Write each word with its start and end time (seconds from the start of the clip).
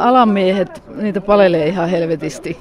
Alamiehet, 0.00 0.82
niitä 0.96 1.20
palelee 1.20 1.66
ihan 1.66 1.88
helvetisti. 1.88 2.58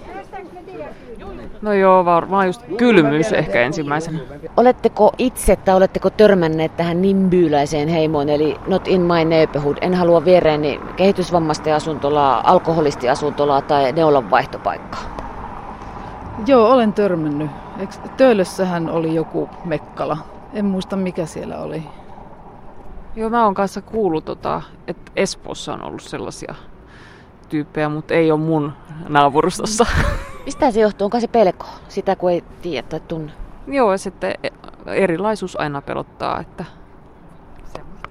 No 1.61 1.73
joo, 1.73 2.05
varmaan 2.05 2.45
just 2.45 2.61
kylmyys 2.77 3.33
ehkä 3.33 3.61
ensimmäisenä. 3.61 4.19
Oletteko 4.57 5.11
itse 5.17 5.55
tai 5.55 5.75
oletteko 5.75 6.09
törmänneet 6.09 6.77
tähän 6.77 7.01
nimbyyläiseen 7.01 7.87
heimoon, 7.87 8.29
eli 8.29 8.55
not 8.67 8.87
in 8.87 9.01
my 9.01 9.25
neighborhood, 9.25 9.77
en 9.81 9.93
halua 9.93 10.25
viereeni 10.25 10.79
kehitysvammaisten 10.95 11.75
asuntolaa, 11.75 12.51
alkoholistiasuntolaa 12.51 13.61
tai 13.61 13.91
neulan 13.91 14.31
vaihtopaikkaa? 14.31 15.17
Joo, 16.47 16.71
olen 16.71 16.93
törmännyt. 16.93 17.51
Töölössähän 18.17 18.89
oli 18.89 19.15
joku 19.15 19.49
mekkala. 19.65 20.17
En 20.53 20.65
muista 20.65 20.95
mikä 20.95 21.25
siellä 21.25 21.57
oli. 21.57 21.83
Joo, 23.15 23.29
mä 23.29 23.45
oon 23.45 23.53
kanssa 23.53 23.81
kuullut, 23.81 24.25
tota, 24.25 24.61
että 24.87 25.11
Espoossa 25.15 25.73
on 25.73 25.83
ollut 25.83 26.01
sellaisia 26.01 26.55
tyyppejä, 27.49 27.89
mutta 27.89 28.13
ei 28.13 28.31
ole 28.31 28.39
mun 28.39 28.73
naapurustossa. 29.09 29.85
Mistä 30.45 30.71
se 30.71 30.79
johtuu? 30.79 31.05
Onko 31.05 31.19
se 31.19 31.27
pelko? 31.27 31.65
Sitä 31.87 32.15
kun 32.15 32.31
ei 32.31 32.43
tiedä 32.61 32.87
tai 32.87 32.99
tunne? 32.99 33.31
Joo, 33.67 33.97
sitten 33.97 34.35
erilaisuus 34.85 35.59
aina 35.59 35.81
pelottaa. 35.81 36.39
Että... 36.39 36.65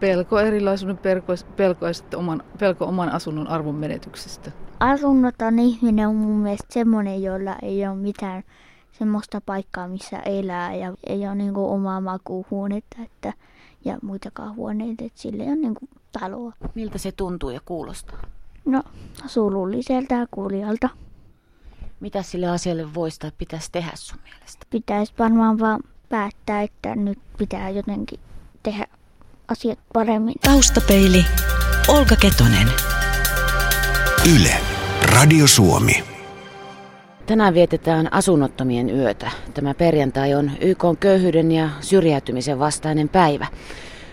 Pelko 0.01 0.41
erilaisuuden 0.41 0.97
pelko, 0.97 1.33
pelko, 1.57 1.87
ja 1.87 1.95
sitten 1.95 2.19
oman, 2.19 2.43
pelko 2.59 2.85
oman 2.85 3.13
asunnon 3.13 3.49
arvon 3.49 3.75
menetyksestä. 3.75 4.51
Asunnoton 4.81 5.59
ihminen 5.59 6.09
on 6.09 6.15
mun 6.15 6.37
mielestä 6.37 6.67
semmoinen, 6.71 7.23
jolla 7.23 7.57
ei 7.63 7.87
ole 7.87 7.97
mitään 7.97 8.43
semmoista 8.93 9.41
paikkaa, 9.47 9.89
missä 9.89 10.19
elää 10.19 10.75
ja 10.75 10.95
ei 11.07 11.27
ole 11.27 11.35
niin 11.35 11.57
omaa 11.57 12.01
makuuhuonetta 12.01 12.97
että, 13.05 13.33
ja 13.85 13.99
muitakaan 14.03 14.57
huoneita, 14.57 15.05
että 15.05 15.21
sille 15.21 15.43
on 15.43 15.61
niin 15.61 15.75
kuin 15.75 15.89
taloa. 16.21 16.53
Miltä 16.75 16.99
se 16.99 17.13
tuntuu 17.13 17.51
ja 17.51 17.61
kuulostaa? 17.65 18.19
No, 18.67 18.83
surulliselta 19.27 20.15
ja 20.15 20.27
kuljalta. 20.31 20.89
Mitä 22.01 22.23
sille 22.23 22.47
asialle 22.47 22.95
voisi 22.95 23.21
tai 23.21 23.33
pitäisi 23.39 23.73
tehdä 23.73 23.91
sun 23.95 24.19
mielestä? 24.25 24.67
Pitäisi 24.71 25.13
varmaan 25.19 25.59
vaan 25.59 25.81
päättää, 26.09 26.63
että 26.63 26.97
nyt 26.97 27.19
pitää 27.39 27.71
jotenkin 27.71 28.21
tehdä 28.63 28.87
asiat 29.49 29.79
paremmin. 29.93 30.35
Taustapeili, 30.45 31.27
Olga 31.89 32.17
Ketonen. 32.17 32.69
Yle, 34.37 34.55
Radio 35.03 35.47
Suomi. 35.47 36.05
Tänään 37.27 37.55
vietetään 37.55 38.13
asunnottomien 38.13 38.91
yötä. 38.91 39.31
Tämä 39.55 39.75
perjantai 39.75 40.35
on 40.35 40.51
YK 40.61 40.85
köyhyyden 41.01 41.53
ja 41.53 41.69
syrjäytymisen 41.81 42.59
vastainen 42.59 43.09
päivä. 43.09 43.47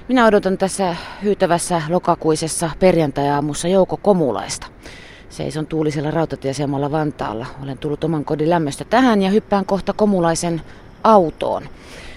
Minä 0.08 0.26
odotan 0.26 0.58
tässä 0.58 0.96
hyytävässä 1.24 1.82
lokakuisessa 1.90 2.70
perjantai-aamussa 2.80 3.68
Jouko 3.68 3.98
Komulaista. 3.98 4.68
Seison 5.30 5.68
tuulisella 5.68 6.12
rautatieasemalla 6.12 6.92
Vantaalla. 6.92 7.46
Olen 7.64 7.78
tullut 7.78 8.04
oman 8.04 8.26
kodin 8.26 8.50
lämmöstä 8.50 8.86
tähän 8.86 9.22
ja 9.22 9.30
hyppään 9.30 9.66
kohta 9.66 9.94
Komulaisen 9.94 10.62
autoon. 11.04 11.64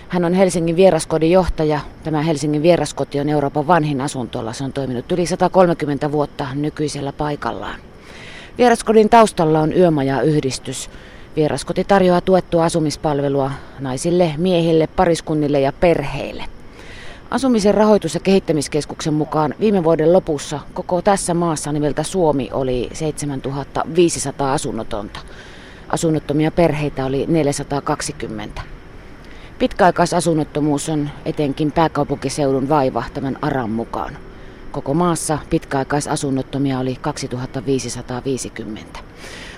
Hän 0.08 0.24
on 0.24 0.34
Helsingin 0.34 0.76
vieraskodin 0.76 1.30
johtaja. 1.30 1.80
Tämä 2.04 2.22
Helsingin 2.22 2.62
vieraskoti 2.62 3.20
on 3.20 3.28
Euroopan 3.28 3.66
vanhin 3.66 4.00
asuntola. 4.00 4.52
Se 4.52 4.64
on 4.64 4.72
toiminut 4.72 5.12
yli 5.12 5.26
130 5.26 6.12
vuotta 6.12 6.46
nykyisellä 6.54 7.12
paikallaan. 7.12 7.80
Vieraskodin 8.58 9.08
taustalla 9.08 9.60
on 9.60 9.72
yömaja-yhdistys. 9.72 10.90
Vieraskoti 11.36 11.84
tarjoaa 11.84 12.20
tuettua 12.20 12.64
asumispalvelua 12.64 13.50
naisille, 13.80 14.34
miehille, 14.36 14.86
pariskunnille 14.86 15.60
ja 15.60 15.72
perheille. 15.72 16.55
Asumisen 17.30 17.74
rahoitus- 17.74 18.14
ja 18.14 18.20
kehittämiskeskuksen 18.20 19.14
mukaan 19.14 19.54
viime 19.60 19.84
vuoden 19.84 20.12
lopussa 20.12 20.60
koko 20.74 21.02
tässä 21.02 21.34
maassa 21.34 21.72
nimeltä 21.72 22.02
Suomi 22.02 22.48
oli 22.52 22.90
7500 22.92 24.52
asunnotonta. 24.52 25.20
Asunnottomia 25.88 26.50
perheitä 26.50 27.04
oli 27.04 27.24
420. 27.28 28.62
Pitkäaikaisasunnottomuus 29.58 30.88
on 30.88 31.10
etenkin 31.24 31.72
pääkaupunkiseudun 31.72 32.68
vaiva 32.68 33.04
tämän 33.14 33.38
ARAN 33.42 33.70
mukaan. 33.70 34.16
Koko 34.72 34.94
maassa 34.94 35.38
pitkäaikaisasunnottomia 35.50 36.78
oli 36.78 36.96
2550. 37.00 39.00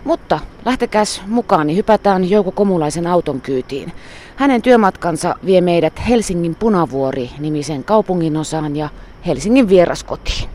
Mutta 0.09 0.41
lähtekäs 0.65 1.23
mukaan, 1.27 1.67
niin 1.67 1.77
hypätään 1.77 2.31
Jouko 2.31 2.53
Komulaisen 2.53 3.07
auton 3.07 3.41
kyytiin. 3.41 3.93
Hänen 4.37 4.63
työmatkansa 4.63 5.35
vie 5.47 5.61
meidät 5.61 6.09
Helsingin 6.09 6.55
Punavuori-nimisen 6.55 7.85
kaupunginosaan 7.85 8.77
ja 8.77 8.89
Helsingin 9.27 9.69
vieraskotiin. 9.69 10.49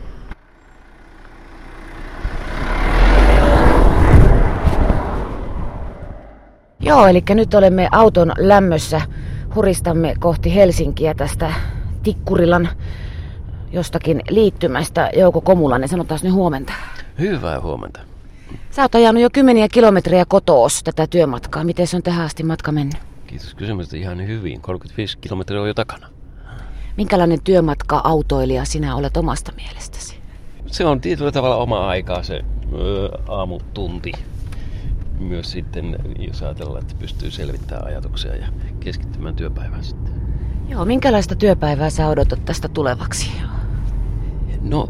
Joo, 6.80 7.06
eli 7.06 7.22
nyt 7.28 7.54
olemme 7.54 7.88
auton 7.92 8.32
lämmössä. 8.38 9.00
Huristamme 9.54 10.14
kohti 10.18 10.54
Helsinkiä 10.54 11.14
tästä 11.14 11.52
Tikkurilan 12.02 12.68
jostakin 13.72 14.22
liittymästä. 14.30 15.10
Jouko 15.16 15.40
Komulainen, 15.40 15.88
sanotaan 15.88 16.20
nyt 16.22 16.32
huomenta. 16.32 16.72
Hyvää 17.18 17.60
huomenta. 17.60 18.13
Sä 18.70 18.82
oot 18.82 18.94
ajanut 18.94 19.22
jo 19.22 19.30
kymmeniä 19.32 19.68
kilometriä 19.68 20.24
kotoos 20.24 20.82
tätä 20.84 21.06
työmatkaa. 21.06 21.64
Miten 21.64 21.86
se 21.86 21.96
on 21.96 22.02
tähän 22.02 22.26
asti 22.26 22.42
matka 22.42 22.72
mennyt? 22.72 22.96
Kiitos 23.26 23.54
kysymystä 23.54 23.96
ihan 23.96 24.26
hyvin. 24.26 24.60
35 24.60 25.18
kilometriä 25.18 25.60
on 25.60 25.68
jo 25.68 25.74
takana. 25.74 26.08
Minkälainen 26.96 27.42
työmatka 27.44 28.00
autoilija 28.04 28.64
sinä 28.64 28.96
olet 28.96 29.16
omasta 29.16 29.52
mielestäsi? 29.56 30.18
Se 30.66 30.84
on 30.84 31.00
tietyllä 31.00 31.32
tavalla 31.32 31.56
oma 31.56 31.88
aikaa 31.88 32.22
se 32.22 32.40
ö, 32.72 33.10
aamutunti. 33.28 34.12
Myös 35.18 35.50
sitten, 35.50 35.96
jos 36.18 36.42
ajatellaan, 36.42 36.82
että 36.82 36.94
pystyy 36.98 37.30
selvittämään 37.30 37.86
ajatuksia 37.86 38.36
ja 38.36 38.46
keskittymään 38.80 39.36
työpäivään 39.36 39.84
sitten. 39.84 40.14
Joo, 40.68 40.84
minkälaista 40.84 41.34
työpäivää 41.34 41.90
sä 41.90 42.08
odotat 42.08 42.44
tästä 42.44 42.68
tulevaksi? 42.68 43.30
No, 44.64 44.88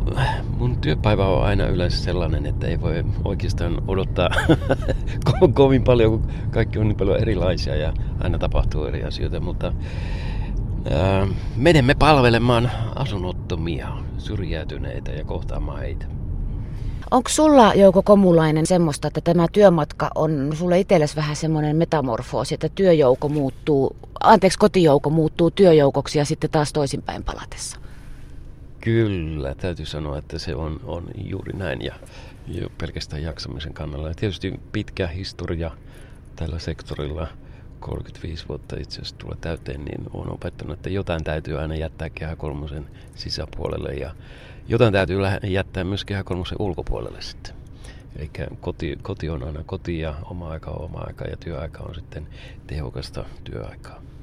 mun 0.59 0.77
työpäivä 0.77 1.27
on 1.27 1.45
aina 1.45 1.67
yleensä 1.67 2.05
sellainen, 2.05 2.47
että 2.47 2.67
ei 2.67 2.81
voi 2.81 3.05
oikeastaan 3.25 3.83
odottaa 3.89 4.29
ko- 5.29 5.53
kovin 5.55 5.85
paljon, 5.85 6.11
kun 6.11 6.33
kaikki 6.51 6.79
on 6.79 6.89
niin 6.89 6.97
paljon 6.97 7.21
erilaisia 7.21 7.77
ja 7.77 7.93
aina 8.21 8.39
tapahtuu 8.39 8.85
eri 8.85 9.05
asioita, 9.05 9.41
mutta 9.41 9.73
ää, 10.91 11.27
menemme 11.57 11.95
palvelemaan 11.95 12.71
asunnottomia, 12.95 13.89
syrjäytyneitä 14.19 15.11
ja 15.11 15.25
kohtaamaan 15.25 15.81
heitä. 15.81 16.07
Onko 17.11 17.29
sulla 17.29 17.75
Jouko 17.75 18.03
Komulainen 18.03 18.67
semmoista, 18.67 19.09
että 19.09 19.21
tämä 19.21 19.47
työmatka 19.53 20.11
on 20.15 20.51
sulle 20.55 20.81
itsellesi 20.81 21.17
vähän 21.17 21.37
semmoinen 21.37 21.77
metamorfoosi, 21.77 22.55
että 22.55 22.69
työjouko 22.69 23.29
muuttuu, 23.29 23.97
anteeksi 24.21 24.59
kotijouko 24.59 25.11
muuttuu 25.11 25.51
työjoukoksi 25.51 26.19
ja 26.19 26.25
sitten 26.25 26.51
taas 26.51 26.73
toisinpäin 26.73 27.25
palatessa? 27.25 27.84
Kyllä, 28.85 29.55
täytyy 29.55 29.87
sanoa, 29.87 30.19
että 30.19 30.39
se 30.39 30.55
on, 30.55 30.81
on 30.85 31.05
juuri 31.25 31.53
näin 31.53 31.83
ja 31.83 31.95
jo 32.47 32.69
pelkästään 32.79 33.23
jaksamisen 33.23 33.75
kannalla. 33.75 34.09
Ja 34.09 34.15
tietysti 34.15 34.61
pitkä 34.73 35.07
historia 35.07 35.71
tällä 36.37 36.59
sektorilla, 36.59 37.29
35 37.81 38.49
vuotta 38.49 38.77
itse 38.77 39.01
asiassa 39.01 39.17
tulee 39.17 39.37
täyteen, 39.41 39.85
niin 39.85 40.05
on 40.13 40.33
opettanut, 40.33 40.77
että 40.77 40.91
jotain 40.91 41.25
täytyy 41.25 41.59
aina 41.59 41.75
jättää 41.75 42.11
kehä 42.11 42.37
kolmosen 42.37 42.87
sisäpuolelle 43.15 43.95
ja 43.95 44.15
jotain 44.69 44.93
täytyy 44.93 45.19
jättää 45.43 45.85
myös 45.85 46.05
kehä 46.05 46.25
kolmosen 46.25 46.57
ulkopuolelle 46.59 47.23
sitten. 47.23 47.55
Eli 48.17 48.31
koti, 48.61 48.99
koti 49.03 49.31
on 49.31 49.43
aina 49.43 49.65
koti 49.67 49.99
ja 49.99 50.15
oma 50.25 50.49
aika 50.49 50.71
on 50.71 50.85
oma 50.85 50.99
aika 50.99 51.25
ja 51.25 51.37
työaika 51.37 51.83
on 51.83 51.95
sitten 51.95 52.27
tehokasta 52.67 53.25
työaikaa. 53.45 54.14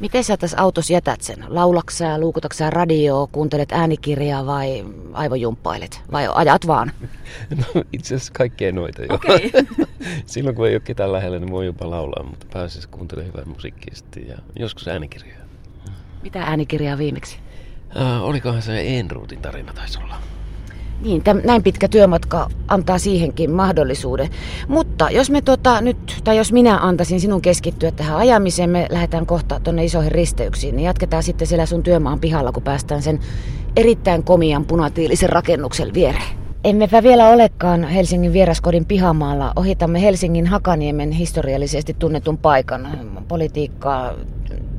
Miten 0.00 0.24
sä 0.24 0.36
tässä 0.36 0.60
autossa 0.60 0.92
jätät 0.92 1.20
sen? 1.20 1.44
Laulaksää, 1.48 2.18
luukutaksää 2.18 2.70
radioa, 2.70 3.26
kuuntelet 3.26 3.72
äänikirjaa 3.72 4.46
vai 4.46 4.84
aivojumppailet? 5.12 6.02
Vai 6.12 6.28
ajat 6.34 6.66
vaan? 6.66 6.92
No 7.56 7.82
itse 7.92 8.14
asiassa 8.14 8.32
kaikkea 8.32 8.72
noita 8.72 9.02
jo. 9.02 9.14
Okay. 9.14 9.50
Silloin 10.26 10.56
kun 10.56 10.68
ei 10.68 10.74
ole 10.74 10.80
ketään 10.80 11.12
lähellä, 11.12 11.38
niin 11.38 11.50
voi 11.50 11.66
jopa 11.66 11.90
laulaa, 11.90 12.22
mutta 12.22 12.46
pääsisi 12.52 12.88
kuuntelemaan 12.88 13.32
hyvää 13.32 13.54
musiikkia 13.54 13.94
sitten 13.94 14.28
ja 14.28 14.38
joskus 14.58 14.88
äänikirjaa. 14.88 15.38
Mitä 16.22 16.42
äänikirjaa 16.42 16.98
viimeksi? 16.98 17.38
Äh, 17.96 18.24
olikohan 18.24 18.62
se 18.62 18.98
Enruutin 18.98 19.42
tarina 19.42 19.72
taisi 19.72 19.98
olla? 20.02 20.16
Niin, 21.02 21.22
täm, 21.22 21.40
näin 21.44 21.62
pitkä 21.62 21.88
työmatka 21.88 22.50
antaa 22.68 22.98
siihenkin 22.98 23.50
mahdollisuuden. 23.50 24.28
Mutta 24.68 25.10
jos 25.10 25.30
me 25.30 25.42
tota, 25.42 25.80
nyt, 25.80 26.20
tai 26.24 26.36
jos 26.36 26.52
minä 26.52 26.78
antaisin 26.78 27.20
sinun 27.20 27.42
keskittyä 27.42 27.90
tähän 27.90 28.18
ajamiseen, 28.18 28.70
me 28.70 28.86
lähdetään 28.90 29.26
kohta 29.26 29.60
tuonne 29.60 29.84
isoihin 29.84 30.12
risteyksiin, 30.12 30.76
niin 30.76 30.84
jatketaan 30.84 31.22
sitten 31.22 31.46
siellä 31.46 31.66
sun 31.66 31.82
työmaan 31.82 32.20
pihalla, 32.20 32.52
kun 32.52 32.62
päästään 32.62 33.02
sen 33.02 33.20
erittäin 33.76 34.24
komian 34.24 34.64
punatiilisen 34.64 35.28
rakennuksen 35.28 35.94
viereen. 35.94 36.38
Emmepä 36.64 37.02
vielä 37.02 37.28
olekaan 37.28 37.84
Helsingin 37.84 38.32
vieraskodin 38.32 38.86
pihamaalla. 38.86 39.52
Ohitamme 39.56 40.02
Helsingin 40.02 40.46
Hakaniemen 40.46 41.10
historiallisesti 41.10 41.96
tunnetun 41.98 42.38
paikan. 42.38 42.88
Politiikkaa, 43.28 44.14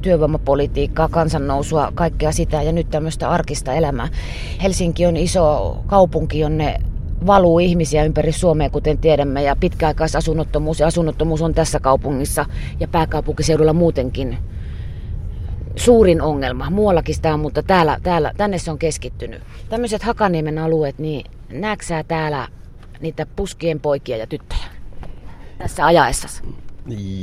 työvoimapolitiikkaa, 0.01 1.07
kansannousua, 1.07 1.91
kaikkea 1.95 2.31
sitä 2.31 2.61
ja 2.61 2.71
nyt 2.71 2.89
tämmöistä 2.89 3.29
arkista 3.29 3.73
elämää. 3.73 4.07
Helsinki 4.63 5.05
on 5.05 5.17
iso 5.17 5.77
kaupunki, 5.87 6.39
jonne 6.39 6.81
valuu 7.25 7.59
ihmisiä 7.59 8.03
ympäri 8.03 8.31
Suomea, 8.31 8.69
kuten 8.69 8.97
tiedämme, 8.97 9.43
ja 9.43 9.55
pitkäaikaisasunnottomuus 9.55 10.79
ja 10.79 10.87
asunnottomuus 10.87 11.41
on 11.41 11.53
tässä 11.53 11.79
kaupungissa 11.79 12.45
ja 12.79 12.87
pääkaupunkiseudulla 12.87 13.73
muutenkin 13.73 14.37
suurin 15.75 16.21
ongelma. 16.21 16.69
Muuallakin 16.69 17.15
sitä 17.15 17.33
on, 17.33 17.39
mutta 17.39 17.63
täällä, 17.63 17.97
täällä, 18.03 18.33
tänne 18.37 18.57
se 18.57 18.71
on 18.71 18.79
keskittynyt. 18.79 19.41
Tämmöiset 19.69 20.03
Hakaniemen 20.03 20.57
alueet, 20.57 20.99
niin 20.99 21.25
näetkö 21.51 21.85
täällä 22.07 22.47
niitä 23.01 23.25
puskien 23.35 23.79
poikia 23.79 24.17
ja 24.17 24.27
tyttöjä 24.27 24.61
tässä 25.57 25.85
ajaessasi? 25.85 26.43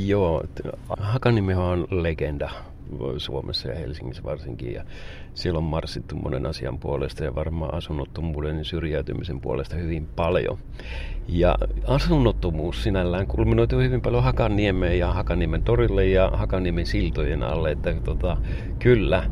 Joo, 0.05 0.43
Hakaniemi 0.99 1.53
on 1.53 1.87
legenda 1.91 2.49
Suomessa 3.17 3.67
ja 3.67 3.75
Helsingissä 3.75 4.23
varsinkin. 4.23 4.73
Ja 4.73 4.83
siellä 5.33 5.57
on 5.57 5.63
marssittu 5.63 6.15
monen 6.15 6.45
asian 6.45 6.79
puolesta 6.79 7.23
ja 7.23 7.35
varmaan 7.35 7.73
asunnottomuuden 7.73 8.57
ja 8.57 8.63
syrjäytymisen 8.63 9.41
puolesta 9.41 9.75
hyvin 9.75 10.07
paljon. 10.15 10.57
Ja 11.27 11.55
asunnottomuus 11.87 12.83
sinällään 12.83 13.27
kulminoituu 13.27 13.79
hyvin 13.79 14.01
paljon 14.01 14.23
Hakaniemeen 14.23 14.99
ja 14.99 15.13
Hakaniemen 15.13 15.63
torille 15.63 16.05
ja 16.05 16.31
Hakaniemen 16.33 16.85
siltojen 16.85 17.43
alle. 17.43 17.71
Että 17.71 17.93
tota, 18.03 18.37
kyllä, 18.79 19.23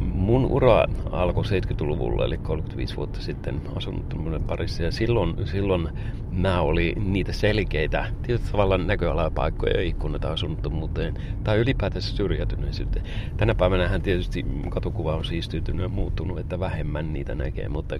Mun 0.00 0.44
ura 0.44 0.84
alkoi 1.10 1.44
70-luvulla, 1.44 2.24
eli 2.24 2.38
35 2.38 2.96
vuotta 2.96 3.20
sitten 3.20 3.60
asunnottomuuden 3.76 4.42
parissa, 4.42 4.82
ja 4.82 4.92
silloin, 4.92 5.34
silloin 5.46 5.88
nämä 6.30 6.60
oli 6.60 6.94
niitä 7.04 7.32
selkeitä, 7.32 8.06
tietysti 8.22 8.52
tavallaan 8.52 8.86
näköalapaikkoja 8.86 9.76
ja 9.76 9.82
ikkunoita 9.82 10.32
asunnottomuuteen, 10.32 11.14
tai 11.44 11.58
ylipäätänsä 11.58 12.16
syrjäytyneisyyteen. 12.16 13.06
Tänä 13.36 13.54
päivänä 13.54 13.98
tietysti 13.98 14.46
katukuva 14.68 15.16
on 15.16 15.24
siistyytynyt 15.24 15.82
ja 15.82 15.88
muuttunut, 15.88 16.38
että 16.38 16.60
vähemmän 16.60 17.12
niitä 17.12 17.34
näkee, 17.34 17.68
mutta 17.68 17.98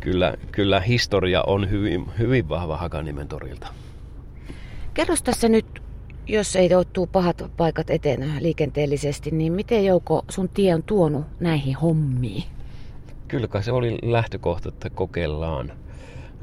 kyllä, 0.00 0.34
kyllä 0.52 0.80
historia 0.80 1.42
on 1.46 1.70
hyvin, 1.70 2.06
hyvin 2.18 2.48
vahva 2.48 2.76
Hakanimen 2.76 3.28
torilta. 3.28 3.66
Kerro 4.94 5.14
tässä 5.24 5.48
nyt 5.48 5.82
jos 6.26 6.56
ei 6.56 6.68
tuu 6.92 7.06
pahat 7.06 7.44
paikat 7.56 7.90
eteen 7.90 8.32
liikenteellisesti, 8.40 9.30
niin 9.30 9.52
miten 9.52 9.84
Jouko 9.84 10.24
sun 10.28 10.48
tie 10.48 10.74
on 10.74 10.82
tuonut 10.82 11.24
näihin 11.40 11.76
hommiin? 11.76 12.44
Kyllä 13.28 13.48
kai 13.48 13.62
se 13.62 13.72
oli 13.72 13.98
lähtökohta, 14.02 14.68
että 14.68 14.90
kokeillaan 14.90 15.72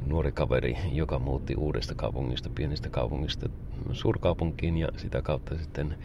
nuori 0.07 0.31
kaveri, 0.31 0.77
joka 0.91 1.19
muutti 1.19 1.55
uudesta 1.55 1.95
kaupungista, 1.95 2.49
pienestä 2.55 2.89
kaupungista 2.89 3.49
suurkaupunkiin 3.91 4.77
ja 4.77 4.87
sitä 4.97 5.21
kautta 5.21 5.57
sitten 5.57 5.95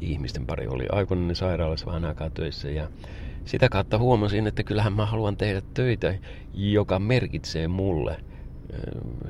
ihmisten 0.00 0.46
pari 0.46 0.66
oli 0.66 0.86
aikoinen 0.92 1.36
sairaalassa 1.36 1.86
vähän 1.86 2.04
aikaa 2.04 2.30
töissä 2.30 2.70
ja 2.70 2.88
sitä 3.44 3.68
kautta 3.68 3.98
huomasin, 3.98 4.46
että 4.46 4.62
kyllähän 4.62 4.92
mä 4.92 5.06
haluan 5.06 5.36
tehdä 5.36 5.62
töitä, 5.74 6.14
joka 6.54 6.98
merkitsee 6.98 7.68
mulle 7.68 8.16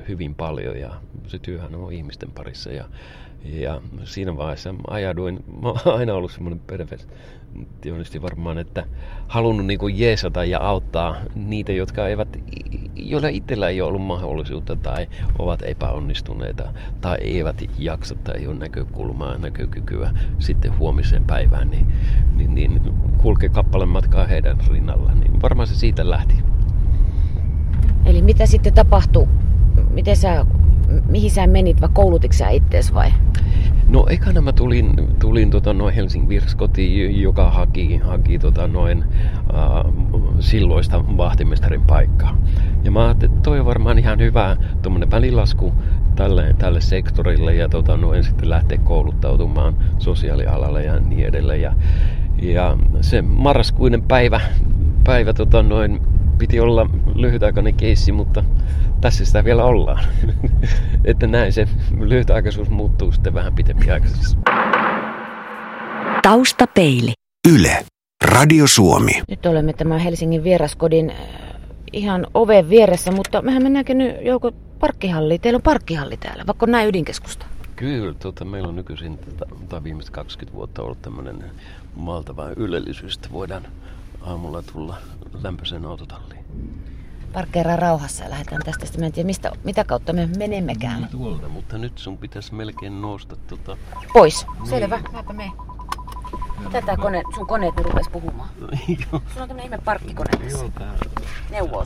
hyvin 0.07 0.35
paljon 0.35 0.79
ja 0.79 1.01
se 1.27 1.39
työhän 1.39 1.75
on 1.75 1.93
ihmisten 1.93 2.31
parissa 2.31 2.71
ja 2.71 2.85
ja 3.43 3.81
siinä 4.03 4.37
vaiheessa 4.37 4.75
ajaduin, 4.87 5.43
mä 5.61 5.67
oon 5.67 5.79
aina 5.85 6.13
ollut 6.13 6.31
semmoinen 6.31 6.61
perfektionisti 6.67 8.21
varmaan, 8.21 8.57
että 8.57 8.85
halunnut 9.27 9.65
niin 9.65 9.79
kuin 9.79 9.99
jeesata 9.99 10.45
ja 10.45 10.59
auttaa 10.59 11.15
niitä, 11.35 11.71
jotka 11.71 12.07
eivät, 12.07 12.39
joilla 12.95 13.27
itsellä 13.27 13.69
ei 13.69 13.81
ole 13.81 13.87
ollut 13.87 14.07
mahdollisuutta 14.07 14.75
tai 14.75 15.07
ovat 15.39 15.61
epäonnistuneita 15.61 16.73
tai 17.01 17.17
eivät 17.21 17.63
jaksa 17.77 18.15
tai 18.15 18.37
ei 18.37 18.47
ole 18.47 18.55
näkökulmaa 18.55 19.37
näkökykyä 19.37 20.11
sitten 20.39 20.77
huomiseen 20.77 21.23
päivään, 21.23 21.69
niin, 21.69 21.87
niin, 22.37 22.55
niin 22.55 22.81
kulke 23.17 23.49
kappaleen 23.49 23.89
matkaa 23.89 24.27
heidän 24.27 24.57
rinnallaan. 24.71 25.19
Niin 25.19 25.41
varmaan 25.41 25.67
se 25.67 25.75
siitä 25.75 26.09
lähti. 26.09 26.35
Eli 28.05 28.21
mitä 28.21 28.45
sitten 28.45 28.73
tapahtuu? 28.73 29.29
Miten 29.89 30.15
sä 30.15 30.45
mihin 31.09 31.31
sä 31.31 31.47
menit, 31.47 31.81
vai 31.81 31.89
koulutitko 31.93 32.37
sä 32.37 32.49
ittees 32.49 32.93
vai? 32.93 33.11
No 33.89 34.05
ekana 34.09 34.41
mä 34.41 34.53
tulin, 34.53 34.93
tulin 35.19 35.51
tota, 35.51 35.73
noin 35.73 35.95
Helsingin 35.95 36.29
virskotiin, 36.29 37.21
joka 37.21 37.51
haki, 37.51 37.97
haki 37.97 38.39
tota, 38.39 38.67
noin 38.67 39.03
äh, 39.03 39.93
silloista 40.39 41.03
vahtimestarin 41.17 41.81
paikkaa. 41.81 42.37
Ja 42.83 42.91
mä 42.91 43.05
ajattelin, 43.05 43.33
että 43.33 43.43
toi 43.43 43.59
on 43.59 43.65
varmaan 43.65 43.99
ihan 43.99 44.19
hyvä 44.19 44.57
tuommoinen 44.81 45.11
välilasku 45.11 45.73
tälle, 46.15 46.55
tälle 46.57 46.81
sektorille 46.81 47.55
ja 47.55 47.69
tota, 47.69 47.97
noin 47.97 48.23
sitten 48.23 48.49
lähteä 48.49 48.77
kouluttautumaan 48.77 49.75
sosiaalialalle 49.99 50.83
ja 50.83 50.99
niin 50.99 51.27
edelleen. 51.27 51.61
Ja, 51.61 51.73
ja 52.41 52.77
se 53.01 53.21
marraskuinen 53.21 54.01
päivä, 54.01 54.41
päivä 55.03 55.33
tota, 55.33 55.63
noin, 55.63 56.01
piti 56.37 56.59
olla 56.59 56.89
lyhytaikainen 57.15 57.73
keissi, 57.73 58.11
mutta 58.11 58.43
tässä 59.01 59.25
sitä 59.25 59.43
vielä 59.43 59.63
ollaan. 59.63 60.03
että 61.05 61.27
näin 61.27 61.53
se 61.53 61.67
lyhytaikaisuus 61.99 62.69
muuttuu 62.69 63.11
sitten 63.11 63.33
vähän 63.33 63.55
pitempiaikaisessa. 63.55 64.37
Taustapeili. 66.21 67.13
Yle. 67.53 67.85
Radio 68.25 68.67
Suomi. 68.67 69.21
Nyt 69.29 69.45
olemme 69.45 69.73
tämän 69.73 69.99
Helsingin 69.99 70.43
vieraskodin 70.43 71.09
äh, 71.09 71.17
ihan 71.93 72.27
oven 72.33 72.69
vieressä, 72.69 73.11
mutta 73.11 73.41
mehän 73.41 73.63
mennäänkin 73.63 73.97
nyt 73.97 74.15
joukko 74.21 74.51
parkkihalli. 74.79 75.39
Teillä 75.39 75.57
on 75.57 75.61
parkkihalli 75.61 76.17
täällä, 76.17 76.43
vaikka 76.47 76.65
on 76.65 76.71
näin 76.71 76.89
ydinkeskusta. 76.89 77.45
Kyllä, 77.75 78.13
tota, 78.13 78.45
meillä 78.45 78.69
on 78.69 78.75
nykyisin 78.75 79.17
tota, 79.17 79.55
tai 79.69 79.83
viimeiset 79.83 80.13
20 80.13 80.57
vuotta 80.57 80.81
ollut 80.81 81.01
tämmöinen 81.01 81.43
maltava 81.95 82.49
ylellisyys, 82.55 83.15
että 83.15 83.29
voidaan 83.31 83.67
aamulla 84.21 84.61
tulla 84.61 84.97
lämpöiseen 85.43 85.85
autotalliin 85.85 86.38
parkkeeraa 87.33 87.75
rauhassa 87.75 88.23
ja 88.23 88.29
lähdetään 88.29 88.61
tästä. 88.65 88.85
Sitten 88.85 89.01
mä 89.01 89.05
en 89.05 89.11
tiedä, 89.11 89.25
mistä, 89.27 89.51
mitä 89.63 89.83
kautta 89.83 90.13
me 90.13 90.29
menemmekään. 90.37 91.07
Tuolta, 91.11 91.49
mutta 91.49 91.77
nyt 91.77 91.97
sun 91.97 92.17
pitäisi 92.17 92.53
melkein 92.53 93.01
nousta 93.01 93.35
tota... 93.35 93.77
Pois. 94.13 94.47
Niin. 94.53 94.69
Selvä, 94.69 95.01
näpä 95.13 95.33
me. 95.33 95.51
Mitä 96.63 96.81
tää 96.81 96.97
kone, 96.97 97.21
sun 97.35 97.47
koneet 97.47 97.77
rupes 97.77 98.09
puhumaan? 98.09 98.49
No, 98.59 98.67
joo. 98.87 99.21
Sulla 99.27 99.41
on 99.41 99.47
tämmönen 99.47 99.65
ihme 99.65 99.77
parkkikone 99.85 100.29
tässä. 100.43 100.57
Joo, 100.57 100.71
tää 100.79 100.93
Neuvoo 101.49 101.85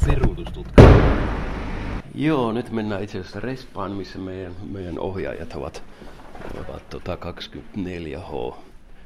Joo, 2.16 2.52
nyt 2.52 2.72
mennään 2.72 3.04
itse 3.04 3.20
asiassa 3.20 3.40
Respaan, 3.40 3.92
missä 3.92 4.20
meidän, 4.20 4.54
meidän 4.72 5.00
ohjaajat 5.00 5.54
ovat, 5.54 5.84
ovat 6.60 6.90
tota 6.90 7.16
24H. 7.16 8.56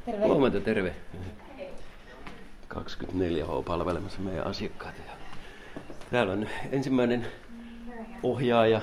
Terve. 0.06 0.26
Huomenta, 0.26 0.60
terve. 0.60 0.96
24H 2.70 3.64
palvelemassa 3.66 4.22
meidän 4.22 4.48
asiakkaita. 4.48 5.17
Täällä 6.12 6.34
on 6.34 6.48
ensimmäinen 6.72 7.28
ohjaaja. 8.24 8.82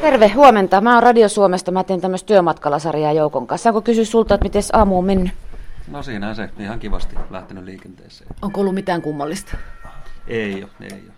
Terve, 0.00 0.28
huomenta. 0.28 0.80
Mä 0.80 0.94
oon 0.94 1.02
Radio 1.02 1.28
Suomesta. 1.28 1.70
Mä 1.70 1.84
teen 1.84 2.00
tämmöistä 2.00 2.26
työmatkalasarjaa 2.26 3.12
Joukon 3.12 3.46
kanssa. 3.46 3.62
Saanko 3.62 3.82
kysyä 3.82 4.04
sulta, 4.04 4.34
että 4.34 4.44
miten 4.44 4.62
aamu 4.72 4.98
on 4.98 5.04
mennyt? 5.04 5.32
No 5.88 6.02
siinä 6.02 6.34
se 6.34 6.50
ihan 6.58 6.78
kivasti 6.78 7.16
lähtenyt 7.30 7.64
liikenteeseen. 7.64 8.30
Onko 8.42 8.60
ollut 8.60 8.74
mitään 8.74 9.02
kummallista? 9.02 9.56
Ei 10.28 10.54
ole, 10.54 10.70
ei 10.80 10.92
ole. 10.92 11.14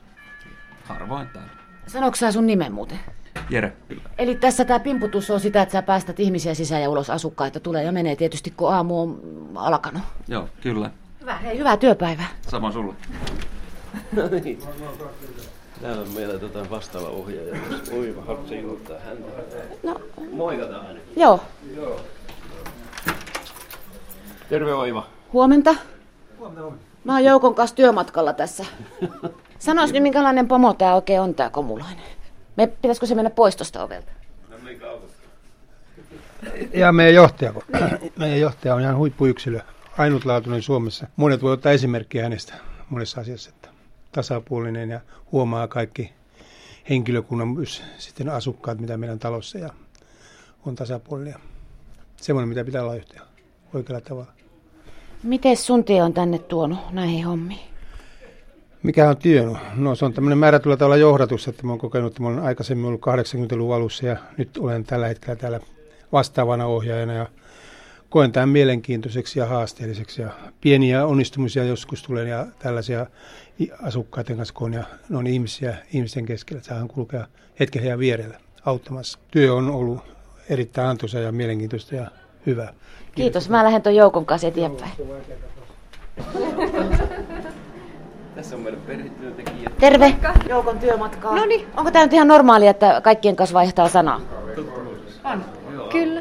Harvoin 0.84 1.28
täällä. 1.28 1.50
Sanoitko 1.86 2.16
sä 2.16 2.32
sun 2.32 2.46
nimen 2.46 2.72
muuten? 2.72 2.98
Jere, 3.50 3.72
kyllä. 3.88 4.02
Eli 4.18 4.34
tässä 4.34 4.64
tämä 4.64 4.80
pimputus 4.80 5.30
on 5.30 5.40
sitä, 5.40 5.62
että 5.62 5.72
sä 5.72 5.82
päästät 5.82 6.20
ihmisiä 6.20 6.54
sisään 6.54 6.82
ja 6.82 6.90
ulos 6.90 7.10
asukkaita. 7.10 7.60
Tulee 7.60 7.84
ja 7.84 7.92
menee 7.92 8.16
tietysti, 8.16 8.52
kun 8.56 8.74
aamu 8.74 9.00
on 9.00 9.20
alkanut. 9.54 10.02
Joo, 10.28 10.48
kyllä. 10.60 10.90
Hyvä, 11.20 11.36
hei, 11.36 11.58
hyvää 11.58 11.76
työpäivää. 11.76 12.28
Sama 12.48 12.72
sulle. 12.72 12.94
No 14.12 14.22
niin. 14.44 14.62
Täällä 15.82 16.02
on 16.02 16.08
meillä 16.08 16.38
tota 16.38 16.70
vastaava 16.70 17.08
ohjaaja, 17.08 17.56
jos 17.70 17.88
Oiva 17.98 18.22
haluaisi 18.22 18.60
juottaa 18.60 18.98
häntä. 18.98 19.28
No. 19.82 20.00
Moikataan. 20.32 20.96
Joo. 21.16 21.40
Joo. 21.76 22.00
Terve 24.48 24.74
Oiva. 24.74 25.06
Huomenta. 25.32 25.74
Huomenta, 26.38 26.62
huomenta. 26.62 26.84
Mä 27.04 27.12
oon 27.12 27.24
Joukon 27.24 27.54
kanssa 27.54 27.76
työmatkalla 27.76 28.32
tässä. 28.32 28.64
Sanois 29.58 29.92
nyt, 29.92 30.02
minkälainen 30.02 30.48
pomo 30.48 30.74
tää 30.74 30.94
oikein 30.94 31.20
on 31.20 31.34
tää 31.34 31.50
komulainen. 31.50 32.04
Me, 32.56 32.66
pitäisikö 32.66 33.06
se 33.06 33.14
mennä 33.14 33.30
pois 33.30 33.56
tosta 33.56 33.82
ovelta? 33.82 34.12
No 34.50 34.56
ja 36.74 36.92
meidän 36.92 37.14
johtaja, 37.14 37.52
meidän 38.16 38.40
johtaja 38.40 38.74
on 38.74 38.80
ihan 38.80 38.96
huippuyksilö, 38.96 39.60
ainutlaatuinen 39.98 40.62
Suomessa. 40.62 41.06
Monet 41.16 41.42
voi 41.42 41.52
ottaa 41.52 41.72
esimerkkiä 41.72 42.22
hänestä 42.22 42.54
monessa 42.90 43.20
asiassa. 43.20 43.50
Tasapuolinen 44.16 44.90
ja 44.90 45.00
huomaa 45.32 45.68
kaikki 45.68 46.12
henkilökunnan 46.90 47.48
myös 47.48 47.82
sitten 47.98 48.28
asukkaat, 48.28 48.80
mitä 48.80 48.96
meidän 48.96 49.18
talossa 49.18 49.58
ja 49.58 49.68
on 50.66 50.74
tasapuolinen. 50.74 51.34
Semmoinen, 52.16 52.48
mitä 52.48 52.64
pitää 52.64 52.82
olla 52.82 52.94
yhtä 52.94 53.20
oikealla 53.74 54.00
tavalla. 54.00 54.32
Miten 55.22 55.56
sun 55.56 55.84
tie 55.84 56.02
on 56.02 56.12
tänne 56.12 56.38
tuonut 56.38 56.78
näihin 56.92 57.26
hommiin? 57.26 57.60
Mikä 58.82 59.08
on 59.08 59.16
työ? 59.16 59.54
No 59.74 59.94
se 59.94 60.04
on 60.04 60.12
tämmöinen 60.12 60.38
määrätyllä 60.38 60.76
tavalla 60.76 60.96
johdatus, 60.96 61.48
että 61.48 61.62
mä 61.62 61.72
oon 61.72 61.78
kokenut, 61.78 62.12
että 62.12 62.22
mä 62.22 62.28
olen 62.28 62.44
aikaisemmin 62.44 62.86
ollut 62.86 63.00
80-luvun 63.00 63.74
alussa 63.74 64.06
ja 64.06 64.16
nyt 64.36 64.56
olen 64.58 64.84
tällä 64.84 65.08
hetkellä 65.08 65.36
täällä 65.36 65.60
vastaavana 66.12 66.66
ohjaajana 66.66 67.12
ja 67.12 67.26
koen 68.16 68.32
tämän 68.32 68.48
mielenkiintoiseksi 68.48 69.38
ja 69.38 69.46
haasteelliseksi. 69.46 70.22
Ja 70.22 70.28
pieniä 70.60 71.06
onnistumisia 71.06 71.64
joskus 71.64 72.02
tulee 72.02 72.28
ja 72.28 72.46
tällaisia 72.58 73.06
asukkaiden 73.82 74.36
kanssa, 74.36 74.54
kun 74.54 74.66
on, 74.66 74.72
ja 74.72 74.84
ne 75.08 75.16
on 75.16 75.26
ihmisiä 75.26 75.76
ihmisten 75.92 76.26
keskellä. 76.26 76.62
Saahan 76.62 76.88
kulkea 76.88 77.26
hetken 77.60 77.82
heidän 77.82 77.98
vierellä 77.98 78.40
auttamassa. 78.64 79.18
Työ 79.30 79.54
on 79.54 79.70
ollut 79.70 80.00
erittäin 80.48 80.88
antoisa 80.88 81.18
ja 81.18 81.32
mielenkiintoista 81.32 81.94
ja 81.94 82.10
hyvä. 82.46 82.74
Kiitos. 83.14 83.48
Mä 83.48 83.64
lähden 83.64 83.82
tuon 83.82 83.94
joukon 83.94 84.26
kanssa 84.26 84.48
eteenpäin. 84.48 84.92
Tässä 88.34 88.56
on 88.56 88.62
meidän 88.62 88.80
perhetyöntekijät. 88.80 89.78
Terve. 89.78 90.14
Joukon 90.48 90.78
työmatkaa. 90.78 91.36
No 91.36 91.46
niin. 91.46 91.66
Onko 91.76 91.90
tämä 91.90 92.04
nyt 92.04 92.12
ihan 92.12 92.28
normaalia, 92.28 92.70
että 92.70 93.00
kaikkien 93.04 93.36
kanssa 93.36 93.54
vaihtaa 93.54 93.88
sanaa? 93.88 94.20
Kyllä. 94.54 94.72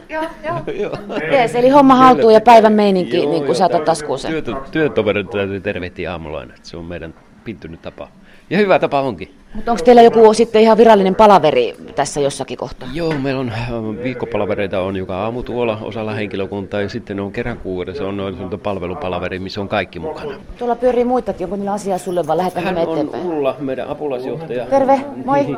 Joo, 0.10 0.24
joo. 0.82 0.98
Jees, 1.32 1.56
eli 1.56 1.70
homma 1.70 1.96
haltuu 1.96 2.30
ja 2.30 2.42
päivän 2.42 2.74
meininki, 2.74 3.26
niin 3.26 3.46
kuin 3.46 3.56
saatat 3.56 3.86
taskuun 3.86 4.20
sen. 4.20 4.34
Työtoverit 4.72 5.30
täytyy 5.30 5.60
tervehtiä 5.62 6.12
aamulla 6.12 6.40
aina. 6.40 6.54
Se 6.64 6.78
on 6.78 6.86
meidän 6.86 7.14
pintynyt 7.44 7.82
tapa. 7.82 8.08
Ja 8.50 8.58
hyvä 8.58 8.80
tapa 8.80 9.02
onkin. 9.02 9.36
Mutta 9.54 9.72
onko 9.72 9.84
teillä 9.84 10.02
joku 10.02 10.34
sitten 10.34 10.62
ihan 10.62 10.78
virallinen 10.78 11.16
palaveri 11.16 11.76
tässä 11.96 12.20
jossakin 12.20 12.58
kohtaa? 12.58 12.90
Joo, 12.94 13.14
meillä 13.14 13.40
on 13.40 13.50
äh, 13.50 13.70
viikkopalavereita 14.04 14.80
on 14.80 14.96
joka 14.96 15.24
aamu 15.24 15.44
tuolla 15.44 15.78
osalla 15.82 16.14
henkilökuntaa 16.14 16.82
ja 16.82 16.90
sitten 16.90 17.20
on 17.20 17.32
kerran 17.32 17.58
kuudessa 17.58 18.08
on 18.08 18.18
noin 18.18 18.38
palvelupalaveri, 18.64 19.40
missä 19.40 19.62
on 19.62 19.68
kaikki 19.68 20.00
mukana. 20.00 20.40
Tuolla 20.58 20.76
pyörii 20.76 21.04
muitakin, 21.04 21.46
onko 21.46 21.56
niillä 21.56 21.74
asiaa 21.74 21.98
sulle 21.98 22.28
vai 22.28 22.38
lähdetään 22.38 22.66
Hän 22.66 22.74
me 22.74 22.82
on 22.82 22.92
eteenpäin? 22.92 23.26
Ulla, 23.26 23.56
meidän 23.60 23.88
apulaisjohtaja. 23.90 24.66
Terve, 24.66 25.02
moi. 25.26 25.58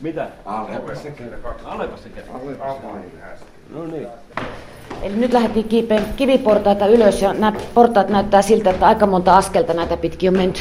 Mitä? 0.00 0.28
Alepassa 0.44 1.08
kerran. 1.08 2.40
No 3.74 3.86
niin. 3.86 4.06
Eli 5.02 5.16
nyt 5.16 5.32
lähdettiin 5.32 5.68
kiipeen 5.68 6.04
kiviportaita 6.16 6.86
ylös 6.86 7.22
ja 7.22 7.32
nämä 7.32 7.52
portaat 7.74 8.08
näyttää 8.08 8.42
siltä, 8.42 8.70
että 8.70 8.86
aika 8.86 9.06
monta 9.06 9.36
askelta 9.36 9.74
näitä 9.74 9.96
pitkin 9.96 10.30
on 10.30 10.36
menty. 10.36 10.60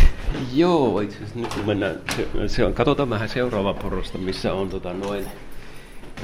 Joo, 0.54 1.00
itse 1.00 1.18
asiassa 1.18 1.40
nyt 1.40 1.54
kun 1.54 1.66
mennään, 1.66 1.96
se, 2.16 2.48
se 2.48 2.66
on, 2.66 2.74
katsotaan 2.74 3.10
vähän 3.10 3.30
seuraava 3.30 3.74
porrasta, 3.74 4.18
missä 4.18 4.54
on 4.54 4.70
tota 4.70 4.94
noin 4.94 5.26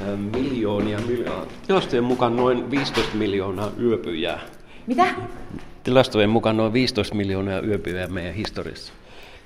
ä, 0.08 0.16
miljoonia, 0.16 0.98
miljoonia, 0.98 1.46
tilastojen 1.66 2.04
mukaan 2.04 2.36
noin 2.36 2.70
15 2.70 3.16
miljoonaa 3.16 3.70
yöpyjää. 3.80 4.40
Mitä? 4.86 5.06
Tilastojen 5.84 6.30
mukaan 6.30 6.56
noin 6.56 6.72
15 6.72 7.14
miljoonaa 7.14 7.60
yöpyjää 7.60 8.06
meidän 8.06 8.34
historiassa. 8.34 8.92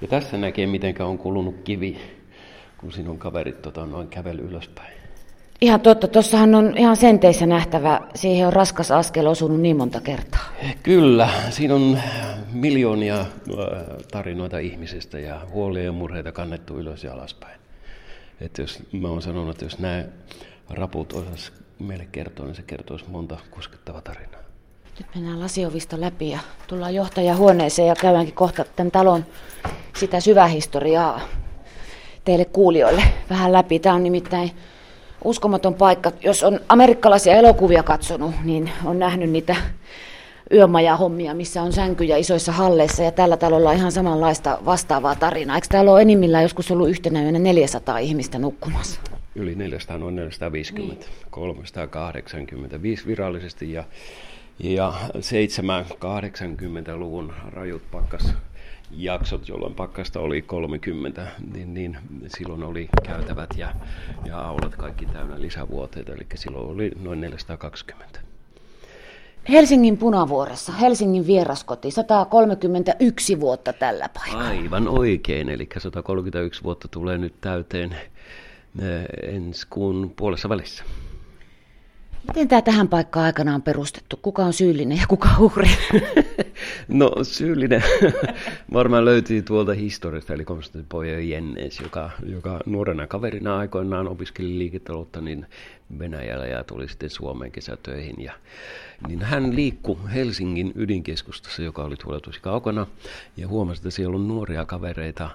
Ja 0.01 0.09
tässä 0.09 0.37
näkee, 0.37 0.67
miten 0.67 0.95
on 1.03 1.19
kulunut 1.19 1.55
kivi, 1.65 1.99
kun 2.79 2.93
sinun 2.93 3.19
kaverit 3.19 3.63
tota, 3.63 3.87
noin 3.87 4.09
kävely 4.09 4.43
ylöspäin. 4.43 5.06
Ihan 5.61 5.81
totta, 5.81 6.09
tuossahan 6.09 6.55
on 6.55 6.79
ihan 6.79 6.97
senteissä 6.97 7.47
nähtävä, 7.47 8.01
siihen 8.15 8.47
on 8.47 8.53
raskas 8.53 8.91
askel 8.91 9.27
osunut 9.27 9.61
niin 9.61 9.77
monta 9.77 10.01
kertaa. 10.01 10.41
Kyllä, 10.83 11.29
siinä 11.51 11.75
on 11.75 11.99
miljoonia 12.53 13.21
äh, 13.21 13.27
tarinoita 14.11 14.59
ihmisistä 14.59 15.19
ja 15.19 15.41
huolia 15.53 15.83
ja 15.83 15.93
murheita 15.93 16.33
kannettu 16.33 16.79
ylös 16.79 17.05
ja 17.05 17.13
alaspäin. 17.13 17.61
Että 18.41 18.63
jos 18.63 18.83
mä 18.93 19.09
oon 19.09 19.23
sanonut, 19.23 19.51
että 19.51 19.65
jos 19.65 19.79
nämä 19.79 20.05
raput 20.71 21.13
osas 21.13 21.53
meille 21.79 22.09
kertoa, 22.13 22.47
niin 22.47 22.57
se 22.57 22.63
kertoisi 22.63 23.05
monta 23.09 23.39
koskettavaa 23.51 24.01
tarinaa. 24.01 24.41
Nyt 24.99 25.07
mennään 25.15 25.41
lasiovista 25.41 26.01
läpi 26.01 26.31
ja 26.31 26.39
tullaan 26.67 26.95
johtajahuoneeseen 26.95 27.89
ja 27.89 27.95
käydäänkin 27.95 28.35
kohta 28.35 28.65
tämän 28.77 28.91
talon 28.91 29.27
sitä 29.97 30.21
syvähistoriaa 30.21 31.21
teille 32.25 32.45
kuulijoille 32.45 33.03
vähän 33.31 33.53
läpi. 33.53 33.79
Tämä 33.79 33.95
on 33.95 34.03
nimittäin 34.03 34.51
uskomaton 35.25 35.75
paikka. 35.75 36.13
Jos 36.23 36.43
on 36.43 36.61
amerikkalaisia 36.69 37.37
elokuvia 37.37 37.83
katsonut, 37.83 38.35
niin 38.45 38.71
on 38.85 38.99
nähnyt 38.99 39.31
niitä 39.31 39.57
yömajahommia, 40.53 41.35
missä 41.35 41.63
on 41.63 41.73
sänkyjä 41.73 42.17
isoissa 42.17 42.53
halleissa 42.53 43.03
ja 43.03 43.11
tällä 43.11 43.37
talolla 43.37 43.71
on 43.71 43.77
ihan 43.77 43.93
samanlaista 43.93 44.59
vastaavaa 44.65 45.15
tarinaa. 45.15 45.57
Eikö 45.57 45.67
täällä 45.71 45.93
ole 45.93 46.03
enimmillään 46.03 46.43
joskus 46.43 46.71
ollut 46.71 46.89
yhtenä 46.89 47.23
yönä 47.23 47.39
400 47.39 47.99
ihmistä 47.99 48.39
nukkumassa? 48.39 49.01
Yli 49.35 49.55
400, 49.55 49.99
noin 49.99 50.17
450, 50.17 51.07
niin. 51.07 51.15
385 51.31 53.07
virallisesti 53.07 53.73
ja, 53.73 53.85
ja 54.59 54.93
780-luvun 55.15 57.33
rajut 57.53 57.83
pakkas 57.91 58.35
jaksot, 58.91 59.49
jolloin 59.49 59.75
pakkasta 59.75 60.21
oli 60.21 60.43
30, 60.43 61.27
niin, 61.53 61.75
niin 61.75 61.99
silloin 62.27 62.63
oli 62.63 62.89
käytävät 63.03 63.51
ja, 63.57 63.75
ja 64.25 64.41
aulat 64.41 64.77
kaikki 64.77 65.07
täynnä 65.07 65.41
lisävuoteita, 65.41 66.13
eli 66.13 66.27
silloin 66.35 66.71
oli 66.71 66.91
noin 67.03 67.21
420. 67.21 68.21
Helsingin 69.49 69.99
punavuoressa, 69.99 70.73
Helsingin 70.73 71.27
vieraskoti, 71.27 71.91
131 71.91 73.41
vuotta 73.41 73.73
tällä 73.73 74.09
paikalla. 74.15 74.49
Aivan 74.49 74.89
oikein, 74.89 75.49
eli 75.49 75.69
131 75.79 76.63
vuotta 76.63 76.89
tulee 76.89 77.19
nyt 77.19 77.35
täyteen 77.41 77.93
eh, 77.93 79.33
ensi 79.35 79.67
kuun 79.71 80.13
puolessa 80.17 80.49
välissä. 80.49 80.85
Miten 82.27 82.49
tämä 82.49 82.63
tähän 82.63 82.89
paikkaan 82.89 83.27
aikana 83.27 83.55
on 83.55 83.63
perustettu? 83.63 84.19
Kuka 84.23 84.45
on 84.45 84.53
syyllinen 84.53 84.99
ja 84.99 85.07
kuka 85.09 85.29
uhri? 85.39 85.69
No 86.89 87.13
syyllinen 87.23 87.83
varmaan 88.73 89.05
löytyy 89.05 89.43
tuolta 89.43 89.75
historiasta, 89.75 90.35
eli 90.35 90.45
Konstantin 90.45 91.29
Jennes, 91.29 91.81
joka, 91.81 92.11
joka 92.27 92.61
nuorena 92.67 93.07
kaverina 93.07 93.59
aikoinaan 93.59 94.09
opiskeli 94.09 94.59
liiketaloutta 94.59 95.21
niin 95.21 95.47
Venäjällä 95.99 96.47
ja 96.47 96.65
tuli 96.65 96.89
sitten 96.89 97.11
Suomeen 97.11 97.53
kesätöihin. 97.53 98.25
Ja, 98.25 98.33
niin 99.09 99.23
hän 99.23 99.57
liikkui 99.57 99.97
Helsingin 100.15 100.73
ydinkeskustassa, 100.75 101.63
joka 101.63 101.85
oli 101.85 101.97
tuolla 101.97 102.21
tosi 102.21 102.41
kaukana, 102.41 102.87
ja 103.37 103.49
huomasi, 103.49 103.81
että 103.81 103.91
siellä 103.91 104.17
on 104.17 104.29
nuoria 104.29 104.65
kavereita, 104.65 105.31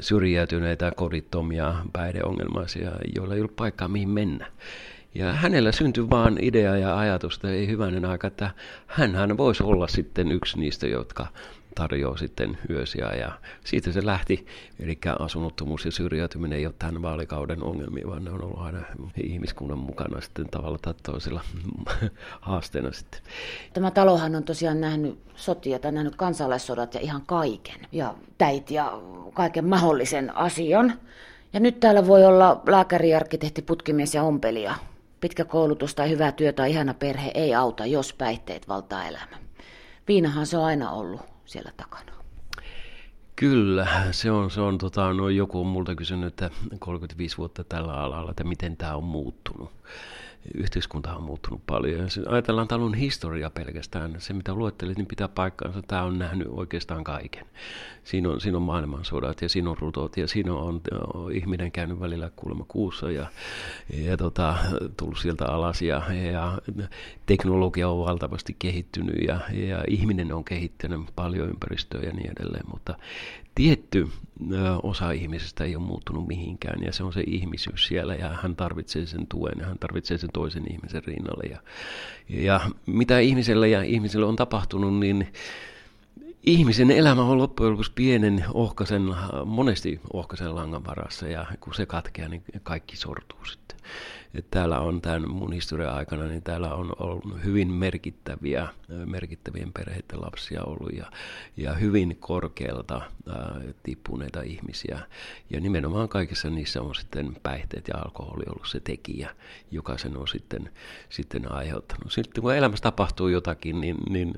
syrjäytyneitä, 0.00 0.92
kodittomia, 0.96 1.74
päihdeongelmaisia, 1.92 2.90
joilla 3.14 3.34
ei 3.34 3.40
ollut 3.40 3.56
paikkaa 3.56 3.88
mihin 3.88 4.08
mennä. 4.08 4.46
Ja 5.14 5.32
hänellä 5.32 5.72
syntyi 5.72 6.10
vaan 6.10 6.38
idea 6.40 6.76
ja 6.76 6.98
ajatus, 6.98 7.34
että 7.34 7.50
ei 7.50 7.66
hyvänen 7.66 8.04
aika, 8.04 8.26
että 8.26 8.50
hän 8.86 9.36
voisi 9.36 9.62
olla 9.62 9.88
sitten 9.88 10.32
yksi 10.32 10.58
niistä, 10.58 10.86
jotka 10.86 11.26
tarjoaa 11.74 12.16
sitten 12.16 12.58
hyösiä 12.68 13.12
ja 13.14 13.32
siitä 13.64 13.92
se 13.92 14.06
lähti. 14.06 14.46
Eli 14.80 14.98
asunnottomuus 15.18 15.84
ja 15.84 15.90
syrjäytyminen 15.90 16.58
ei 16.58 16.66
ole 16.66 16.74
tämän 16.78 17.02
vaalikauden 17.02 17.62
ongelmia, 17.62 18.06
vaan 18.06 18.24
ne 18.24 18.30
on 18.30 18.44
ollut 18.44 18.60
aina 18.60 18.78
ihmiskunnan 19.22 19.78
mukana 19.78 20.20
sitten 20.20 20.48
tavalla 20.48 20.78
tai 20.82 20.94
toisella 21.02 21.40
haasteena 22.40 22.92
sitten. 22.92 23.20
Tämä 23.72 23.90
talohan 23.90 24.34
on 24.34 24.44
tosiaan 24.44 24.80
nähnyt 24.80 25.18
sotia 25.34 25.78
tai 25.78 25.92
nähnyt 25.92 26.16
kansalaissodat 26.16 26.94
ja 26.94 27.00
ihan 27.00 27.22
kaiken 27.26 27.80
ja 27.92 28.14
täit 28.38 28.70
ja 28.70 28.92
kaiken 29.34 29.64
mahdollisen 29.64 30.36
asian. 30.36 30.92
Ja 31.52 31.60
nyt 31.60 31.80
täällä 31.80 32.06
voi 32.06 32.24
olla 32.24 32.62
lääkäri, 32.66 33.14
arkkitehti, 33.14 33.62
putkimies 33.62 34.14
ja 34.14 34.22
ompelija 34.22 34.74
Pitkä 35.22 35.44
koulutus 35.44 35.94
tai 35.94 36.10
hyvä 36.10 36.32
työ 36.32 36.52
tai 36.52 36.70
ihana 36.70 36.94
perhe 36.94 37.30
ei 37.34 37.54
auta, 37.54 37.86
jos 37.86 38.12
päihteet 38.12 38.68
valtaa 38.68 39.08
elämä. 39.08 39.36
Viinahan 40.08 40.46
se 40.46 40.56
on 40.58 40.64
aina 40.64 40.90
ollut 40.90 41.20
siellä 41.44 41.72
takana. 41.76 42.12
Kyllä, 43.36 43.86
se 44.10 44.30
on, 44.30 44.50
se 44.50 44.60
on 44.60 44.78
tota, 44.78 45.12
no 45.12 45.28
joku 45.28 45.60
on 45.60 45.66
multa 45.66 45.94
kysynyt, 45.94 46.26
että 46.28 46.50
35 46.78 47.36
vuotta 47.38 47.64
tällä 47.64 47.94
alalla, 47.94 48.30
että 48.30 48.44
miten 48.44 48.76
tämä 48.76 48.96
on 48.96 49.04
muuttunut 49.04 49.70
yhteiskunta 50.54 51.16
on 51.16 51.22
muuttunut 51.22 51.62
paljon. 51.66 52.00
Ja 52.00 52.06
ajatellaan 52.28 52.68
talon 52.68 52.94
historia 52.94 53.50
pelkästään. 53.50 54.14
Se, 54.18 54.32
mitä 54.32 54.54
luettelit, 54.54 54.96
niin 54.96 55.06
pitää 55.06 55.28
paikkaansa. 55.28 55.82
Tämä 55.82 56.02
on 56.02 56.18
nähnyt 56.18 56.48
oikeastaan 56.50 57.04
kaiken. 57.04 57.46
Siinä 58.04 58.30
on, 58.30 58.40
siinä 58.40 58.56
on 58.56 58.62
maailmansodat 58.62 59.42
ja 59.42 59.48
siinä 59.48 59.70
on 59.70 59.78
rutot 59.78 60.16
ja 60.16 60.28
siinä 60.28 60.54
on, 60.54 60.80
on 61.14 61.32
ihminen 61.32 61.72
käynyt 61.72 62.00
välillä 62.00 62.30
kuulemma 62.36 62.64
kuussa 62.68 63.10
ja, 63.10 63.26
ja 63.92 64.16
tota, 64.16 64.56
tullut 64.96 65.18
sieltä 65.18 65.46
alas. 65.46 65.82
Ja, 65.82 66.02
ja 66.32 66.58
teknologia 67.26 67.88
on 67.88 68.06
valtavasti 68.06 68.56
kehittynyt 68.58 69.16
ja, 69.26 69.40
ja 69.52 69.84
ihminen 69.88 70.32
on 70.32 70.44
kehittänyt 70.44 71.00
paljon 71.16 71.48
ympäristöä 71.48 72.02
ja 72.02 72.12
niin 72.12 72.32
edelleen. 72.38 72.64
Mutta 72.70 72.94
tietty 73.54 74.08
osa 74.82 75.10
ihmisestä 75.10 75.64
ei 75.64 75.76
ole 75.76 75.84
muuttunut 75.84 76.26
mihinkään 76.26 76.82
ja 76.82 76.92
se 76.92 77.04
on 77.04 77.12
se 77.12 77.24
ihmisyys 77.26 77.86
siellä 77.86 78.14
ja 78.14 78.28
hän 78.42 78.56
tarvitsee 78.56 79.06
sen 79.06 79.26
tuen 79.26 79.58
ja 79.58 79.66
hän 79.66 79.78
tarvitsee 79.78 80.18
sen 80.18 80.30
toisen 80.32 80.72
ihmisen 80.72 81.04
rinnalle. 81.04 81.44
Ja, 81.44 81.58
ja 82.28 82.60
mitä 82.86 83.18
ihmiselle 83.18 83.68
ja 83.68 83.82
ihmiselle 83.82 84.26
on 84.26 84.36
tapahtunut, 84.36 84.98
niin 84.98 85.32
ihmisen 86.42 86.90
elämä 86.90 87.22
on 87.22 87.38
loppujen 87.38 87.72
lopuksi 87.72 87.92
pienen 87.94 88.44
ohkaisen, 88.54 89.02
monesti 89.44 90.00
ohkaisen 90.12 90.54
langan 90.54 90.84
varassa 90.84 91.28
ja 91.28 91.46
kun 91.60 91.74
se 91.74 91.86
katkeaa, 91.86 92.28
niin 92.28 92.42
kaikki 92.62 92.96
sortuu 92.96 93.44
sitten. 93.44 93.78
Et 94.34 94.46
täällä 94.50 94.80
on 94.80 95.00
tämän 95.00 95.30
mun 95.30 95.52
historian 95.52 95.94
aikana, 95.94 96.24
niin 96.24 96.42
täällä 96.42 96.74
on 96.74 96.92
ollut 96.98 97.44
hyvin 97.44 97.72
merkittäviä, 97.72 98.68
merkittävien 99.06 99.72
perheiden 99.72 100.20
lapsia 100.20 100.62
ollut 100.64 100.92
ja, 100.92 101.06
ja 101.56 101.74
hyvin 101.74 102.16
korkealta 102.20 103.02
ää, 103.28 103.60
tippuneita 103.82 104.42
ihmisiä. 104.42 104.98
Ja 105.50 105.60
nimenomaan 105.60 106.08
kaikissa 106.08 106.50
niissä 106.50 106.82
on 106.82 106.94
sitten 106.94 107.36
päihteet 107.42 107.88
ja 107.88 107.98
alkoholi 107.98 108.44
ollut 108.48 108.68
se 108.68 108.80
tekijä, 108.80 109.30
joka 109.70 109.98
sen 109.98 110.16
on 110.16 110.28
sitten, 110.28 110.70
sitten 111.08 111.52
aiheuttanut. 111.52 112.12
Sitten 112.12 112.42
kun 112.42 112.54
elämässä 112.54 112.82
tapahtuu 112.82 113.28
jotakin, 113.28 113.80
niin, 113.80 113.96
niin 114.08 114.34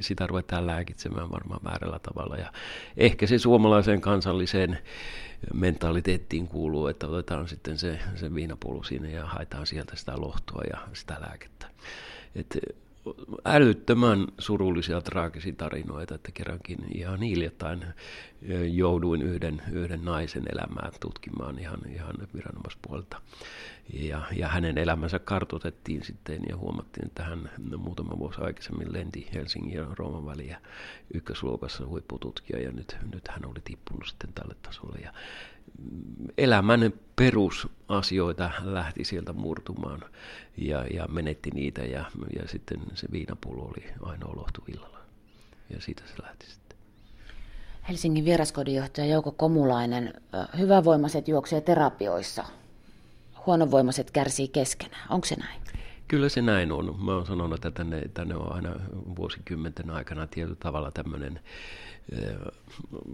sitä 0.00 0.26
ruvetaan 0.26 0.66
lääkitsemään 0.66 1.30
varmaan 1.30 1.64
väärällä 1.64 1.98
tavalla. 1.98 2.36
Ja 2.36 2.52
ehkä 2.96 3.26
se 3.26 3.38
suomalaiseen 3.38 4.00
kansalliseen 4.00 4.78
mentaliteettiin 5.54 6.48
kuuluu, 6.48 6.86
että 6.86 7.06
otetaan 7.06 7.48
sitten 7.48 7.78
se, 7.78 7.98
se 8.14 8.34
viinapullo 8.34 8.82
siinä 8.82 9.08
ja 9.08 9.29
haetaan 9.30 9.66
sieltä 9.66 9.96
sitä 9.96 10.12
lohtua 10.16 10.62
ja 10.72 10.78
sitä 10.92 11.16
lääkettä. 11.20 11.66
Et 12.34 12.58
älyttömän 13.44 14.26
surullisia, 14.38 15.00
traagisia 15.00 15.52
tarinoita, 15.56 16.14
että 16.14 16.32
kerrankin 16.32 16.78
ihan 16.94 17.22
hiljattain 17.22 17.84
jouduin 18.72 19.22
yhden, 19.22 19.62
yhden 19.72 20.04
naisen 20.04 20.44
elämää 20.52 20.90
tutkimaan 21.00 21.58
ihan, 21.58 21.80
ihan 21.94 22.14
viranomaispuolta. 22.34 23.20
Ja, 23.92 24.22
ja 24.36 24.48
hänen 24.48 24.78
elämänsä 24.78 25.18
kartoitettiin 25.18 26.04
sitten 26.04 26.40
ja 26.48 26.56
huomattiin, 26.56 27.06
että 27.06 27.24
hän 27.24 27.50
muutama 27.76 28.18
vuosi 28.18 28.40
aikaisemmin 28.40 28.92
lenti 28.92 29.28
Helsingin 29.34 29.74
ja 29.74 29.86
Rooman 29.98 30.26
väliä 30.26 30.60
ykkösluokassa 31.14 31.86
huippututkija 31.86 32.62
ja 32.62 32.72
nyt, 32.72 32.96
nyt 33.12 33.28
hän 33.28 33.46
oli 33.46 33.60
tippunut 33.64 34.08
sitten 34.08 34.32
tälle 34.32 34.54
tasolle. 34.62 34.98
Ja 34.98 35.12
elämän 36.38 36.92
perusasioita 37.16 38.50
lähti 38.62 39.04
sieltä 39.04 39.32
murtumaan 39.32 40.04
ja, 40.56 40.84
ja 40.86 41.06
menetti 41.08 41.50
niitä 41.50 41.80
ja, 41.80 42.04
ja 42.36 42.48
sitten 42.48 42.80
se 42.94 43.06
viinapullo 43.12 43.64
oli 43.64 43.84
ainoa 44.02 44.36
lohtu 44.36 44.64
illalla. 44.68 44.98
Ja 45.70 45.80
siitä 45.80 46.02
se 46.06 46.22
lähti 46.22 46.46
sitten. 46.46 46.78
Helsingin 47.88 48.24
vieraskodinjohtaja 48.24 49.06
Jouko 49.06 49.32
Komulainen, 49.32 50.14
hyvävoimaiset 50.58 51.28
juoksee 51.28 51.60
terapioissa, 51.60 52.44
huonovoimaiset 53.46 54.10
kärsii 54.10 54.48
keskenään. 54.48 55.06
Onko 55.10 55.26
se 55.26 55.36
näin? 55.36 55.60
Kyllä 56.10 56.28
se 56.28 56.42
näin 56.42 56.72
on. 56.72 57.04
Mä 57.04 57.14
oon 57.14 57.26
sanonut, 57.26 57.54
että 57.54 57.70
tänne, 57.70 58.02
tänne 58.14 58.34
on 58.34 58.52
aina 58.52 58.70
vuosikymmenten 59.16 59.90
aikana 59.90 60.26
tietyllä 60.26 60.56
tavalla 60.60 60.90
tämmöinen 60.90 61.40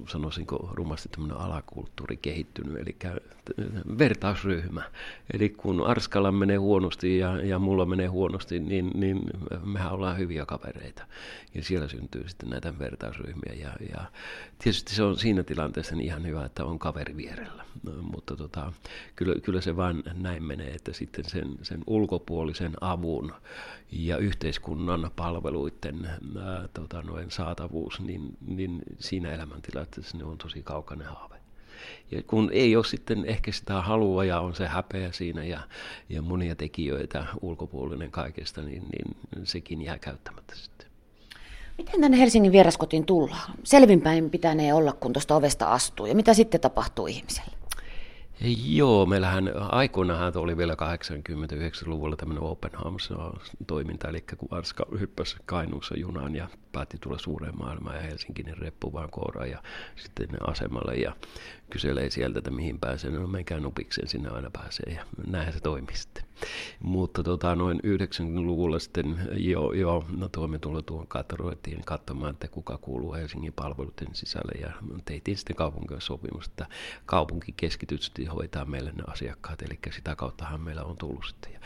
sanoisinko 0.08 0.70
rumasti 0.72 1.08
tämmöinen 1.08 1.36
alakulttuuri 1.36 2.16
kehittynyt, 2.16 2.76
eli 2.76 2.96
vertausryhmä. 3.98 4.82
Eli 5.32 5.48
kun 5.48 5.86
Arskalla 5.86 6.32
menee 6.32 6.56
huonosti 6.56 7.18
ja, 7.18 7.44
ja 7.44 7.58
mulla 7.58 7.86
menee 7.86 8.06
huonosti, 8.06 8.60
niin, 8.60 8.90
niin 8.94 9.20
mehän 9.64 9.92
ollaan 9.92 10.18
hyviä 10.18 10.46
kavereita. 10.46 11.06
Ja 11.54 11.62
siellä 11.62 11.88
syntyy 11.88 12.28
sitten 12.28 12.50
näitä 12.50 12.78
vertausryhmiä. 12.78 13.54
Ja, 13.54 13.72
ja 13.92 14.04
tietysti 14.58 14.94
se 14.94 15.02
on 15.02 15.18
siinä 15.18 15.42
tilanteessa 15.42 15.96
niin 15.96 16.06
ihan 16.06 16.26
hyvä, 16.26 16.44
että 16.44 16.64
on 16.64 16.78
kaveri 16.78 17.16
vierellä. 17.16 17.64
Mutta 18.00 18.36
tota, 18.36 18.72
kyllä, 19.16 19.34
kyllä 19.42 19.60
se 19.60 19.76
vain 19.76 20.02
näin 20.14 20.44
menee, 20.44 20.70
että 20.70 20.92
sitten 20.92 21.24
sen, 21.24 21.48
sen 21.62 21.80
ulkopuolisen 21.86 22.72
avun 22.90 23.32
ja 23.92 24.16
yhteiskunnan 24.16 25.10
palveluiden 25.16 26.06
ää, 26.06 26.68
tota, 26.74 27.02
noin 27.02 27.30
saatavuus, 27.30 28.00
niin, 28.00 28.36
niin 28.46 28.82
siinä 28.98 29.32
elämäntilanteessa 29.32 30.18
ne 30.18 30.24
on 30.24 30.38
tosi 30.38 30.62
kaukainen 30.62 31.06
haave. 31.06 31.36
Ja 32.10 32.22
kun 32.22 32.50
ei 32.52 32.76
ole 32.76 32.84
sitten 32.84 33.24
ehkä 33.24 33.52
sitä 33.52 33.82
halua 33.82 34.24
ja 34.24 34.40
on 34.40 34.54
se 34.54 34.66
häpeä 34.66 35.12
siinä 35.12 35.44
ja, 35.44 35.60
ja 36.08 36.22
monia 36.22 36.56
tekijöitä 36.56 37.26
ulkopuolinen 37.40 38.10
kaikesta, 38.10 38.62
niin, 38.62 38.82
niin 38.82 39.16
sekin 39.46 39.82
jää 39.82 39.98
käyttämättä 39.98 40.54
sitten. 40.56 40.88
Miten 41.78 42.00
tänne 42.00 42.18
Helsingin 42.18 42.52
vieraskotiin 42.52 43.06
tullaan? 43.06 43.52
Selvinpäin 43.64 44.30
pitää 44.30 44.54
ne 44.54 44.74
olla, 44.74 44.92
kun 44.92 45.12
tuosta 45.12 45.36
ovesta 45.36 45.72
astuu. 45.72 46.06
Ja 46.06 46.14
mitä 46.14 46.34
sitten 46.34 46.60
tapahtuu 46.60 47.06
ihmiselle? 47.06 47.56
Joo, 48.66 49.06
meillähän 49.06 49.52
aikoinahan 49.56 50.32
oli 50.36 50.56
vielä 50.56 50.74
89-luvulla 50.74 52.16
tämmöinen 52.16 52.42
open 52.42 52.70
arms-toiminta, 52.78 54.08
eli 54.08 54.20
kun 54.20 54.48
Arska 54.50 54.86
hyppäsi 55.00 55.36
Kainuussa 55.46 55.98
junaan 55.98 56.36
ja 56.36 56.48
päätti 56.72 56.98
tulla 57.00 57.18
suureen 57.18 57.58
maailmaan 57.58 57.96
ja 57.96 58.02
Helsingin 58.02 58.58
reppu 58.58 58.92
vaan 58.92 59.10
kooraan 59.10 59.50
ja 59.50 59.62
sitten 59.96 60.28
asemalle. 60.48 60.94
Ja 60.94 61.16
kyselee 61.70 62.11
sieltä, 62.11 62.38
että 62.38 62.50
mihin 62.50 62.80
pääsee. 62.80 63.11
No 63.11 63.26
menkää 63.26 63.61
nupikseen, 63.61 64.08
sinne 64.08 64.28
aina 64.28 64.50
pääsee 64.52 64.94
ja 64.94 65.04
näinhän 65.26 65.54
se 65.54 65.61
toimii 65.61 65.96
sitten. 65.96 66.25
Mutta 66.80 67.23
tota, 67.23 67.56
noin 67.56 67.80
90-luvulla 67.86 68.78
sitten 68.78 69.19
jo, 69.32 69.73
jo 69.73 70.04
no 70.17 70.28
tuomme 70.28 70.58
tulla 70.58 70.82
tuon 70.82 71.06
ruvettiin 71.32 71.84
katsomaan, 71.84 72.30
että 72.30 72.49
kuka 72.49 72.78
kuuluu 72.78 73.14
Helsingin 73.14 73.52
palveluiden 73.52 74.08
sisälle 74.12 74.52
ja 74.60 74.73
teitiin 75.04 75.36
sitten 75.36 75.56
kaupungin 75.56 76.00
sopimus, 76.00 76.47
että 76.47 76.67
kaupunki 77.06 77.54
keskitysti 77.56 78.25
hoitaa 78.25 78.64
meille 78.64 78.93
ne 78.93 79.02
asiakkaat, 79.06 79.62
eli 79.62 79.78
sitä 79.95 80.17
kauttahan 80.17 80.60
meillä 80.60 80.82
on 80.82 80.97
tullut 80.97 81.25
sitten. 81.26 81.52
Ja 81.52 81.60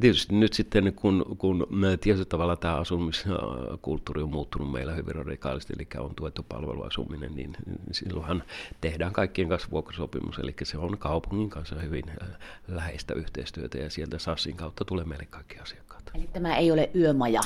tietysti 0.00 0.34
nyt 0.34 0.52
sitten, 0.52 0.92
kun, 0.94 1.36
kun 1.38 1.66
tietyllä 2.00 2.24
tavalla 2.24 2.56
tämä 2.56 2.74
asumiskulttuuri 2.76 4.22
on 4.22 4.30
muuttunut 4.30 4.72
meillä 4.72 4.94
hyvin 4.94 5.14
radikaalisti, 5.14 5.72
eli 5.76 5.88
on 5.98 6.14
tuettu 6.14 6.42
palveluasuminen, 6.48 7.36
niin 7.36 7.56
silloinhan 7.92 8.42
tehdään 8.80 9.12
kaikkien 9.12 9.45
kanssa 9.48 9.68
vuokrasopimus, 9.70 10.38
eli 10.38 10.54
se 10.62 10.78
on 10.78 10.98
kaupungin 10.98 11.50
kanssa 11.50 11.76
hyvin 11.76 12.04
äh, 12.08 12.28
läheistä 12.68 13.14
yhteistyötä 13.14 13.78
ja 13.78 13.90
sieltä 13.90 14.18
SASSin 14.18 14.56
kautta 14.56 14.84
tulee 14.84 15.04
meille 15.04 15.26
kaikki 15.26 15.58
asiakkaat. 15.58 16.10
Eli 16.14 16.28
tämä 16.32 16.56
ei 16.56 16.70
ole 16.70 16.90
yömaja? 16.94 17.40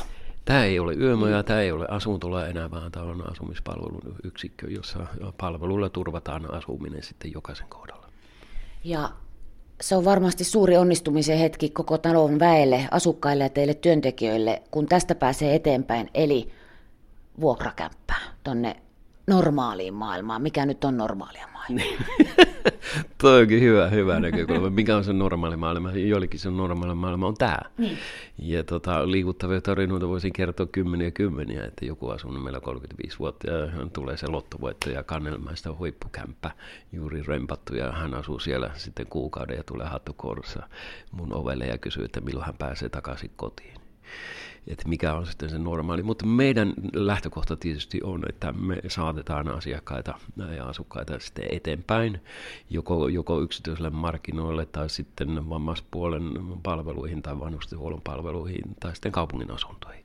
Tämä 0.44 0.64
ei 0.64 0.78
ole 0.78 0.94
yömaja, 0.94 1.42
tämä 1.42 1.60
ei 1.60 1.72
ole 1.72 1.86
asuntola 1.88 2.46
enää, 2.46 2.70
vaan 2.70 2.92
tämä 2.92 3.06
on 3.06 3.30
asumispalvelun 3.30 4.16
yksikkö, 4.24 4.70
jossa 4.70 5.06
palveluilla 5.36 5.88
turvataan 5.88 6.54
asuminen 6.54 7.02
sitten 7.02 7.32
jokaisen 7.32 7.66
kohdalla. 7.68 8.06
Ja 8.84 9.10
se 9.80 9.96
on 9.96 10.04
varmasti 10.04 10.44
suuri 10.44 10.76
onnistumisen 10.76 11.38
hetki 11.38 11.70
koko 11.70 11.98
talon 11.98 12.38
väelle, 12.38 12.88
asukkaille 12.90 13.44
ja 13.44 13.50
teille 13.50 13.74
työntekijöille, 13.74 14.62
kun 14.70 14.86
tästä 14.86 15.14
pääsee 15.14 15.54
eteenpäin, 15.54 16.10
eli 16.14 16.50
vuokrakämppää 17.40 18.20
tonne 18.44 18.76
normaaliin 19.26 19.94
maailmaan. 19.94 20.42
Mikä 20.42 20.66
nyt 20.66 20.84
on 20.84 20.96
normaalia 20.96 21.40
maailmaa? 21.42 21.59
Toi 23.18 23.40
onkin 23.40 23.60
hyvä, 23.60 23.88
hyvä 23.88 24.20
näkökulma. 24.20 24.70
Mikä 24.70 24.96
on 24.96 25.04
se 25.04 25.12
normaali 25.12 25.56
maailma? 25.56 25.92
Joillekin 25.92 26.40
se 26.40 26.50
normaali 26.50 26.94
maailma 26.94 27.26
on 27.26 27.34
tämä. 27.34 27.58
Niin. 27.78 27.98
Ja 28.38 28.64
tota, 28.64 29.10
liikuttavia 29.10 29.60
tarinoita 29.60 30.08
voisin 30.08 30.32
kertoa 30.32 30.66
kymmeniä 30.66 31.10
kymmeniä, 31.10 31.64
että 31.64 31.84
joku 31.84 32.08
asunut 32.08 32.42
meillä 32.42 32.60
35 32.60 33.18
vuotta 33.18 33.50
ja 33.50 33.66
hän 33.66 33.90
tulee 33.90 34.16
se 34.16 34.26
lottovoitto 34.26 34.90
ja 34.90 35.02
kannelmaista 35.02 35.74
huippukämppä 35.78 36.50
juuri 36.92 37.22
rempattu 37.22 37.74
ja 37.74 37.92
hän 37.92 38.14
asuu 38.14 38.38
siellä 38.38 38.70
sitten 38.74 39.06
kuukauden 39.06 39.56
ja 39.56 39.62
tulee 39.62 39.86
hattukoulussa 39.86 40.62
mun 41.12 41.32
ovelle 41.32 41.64
ja 41.64 41.78
kysyy, 41.78 42.04
että 42.04 42.20
milloin 42.20 42.46
hän 42.46 42.56
pääsee 42.58 42.88
takaisin 42.88 43.30
kotiin 43.36 43.80
että 44.66 44.88
mikä 44.88 45.14
on 45.14 45.26
sitten 45.26 45.50
se 45.50 45.58
normaali. 45.58 46.02
Mutta 46.02 46.26
meidän 46.26 46.72
lähtökohta 46.94 47.56
tietysti 47.56 48.00
on, 48.02 48.22
että 48.28 48.52
me 48.52 48.76
saatetaan 48.88 49.48
asiakkaita 49.48 50.14
ja 50.56 50.64
asukkaita 50.64 51.18
sitten 51.18 51.44
eteenpäin, 51.50 52.20
joko, 52.70 53.08
joko 53.08 53.40
yksityiselle 53.40 53.90
markkinoille 53.90 54.66
tai 54.66 54.90
sitten 54.90 55.48
vammaispuolen 55.48 56.22
palveluihin 56.62 57.22
tai 57.22 57.40
vanhustenhuollon 57.40 58.00
palveluihin 58.04 58.76
tai 58.80 58.94
sitten 58.94 59.12
kaupungin 59.12 59.50
asuntoihin 59.50 60.04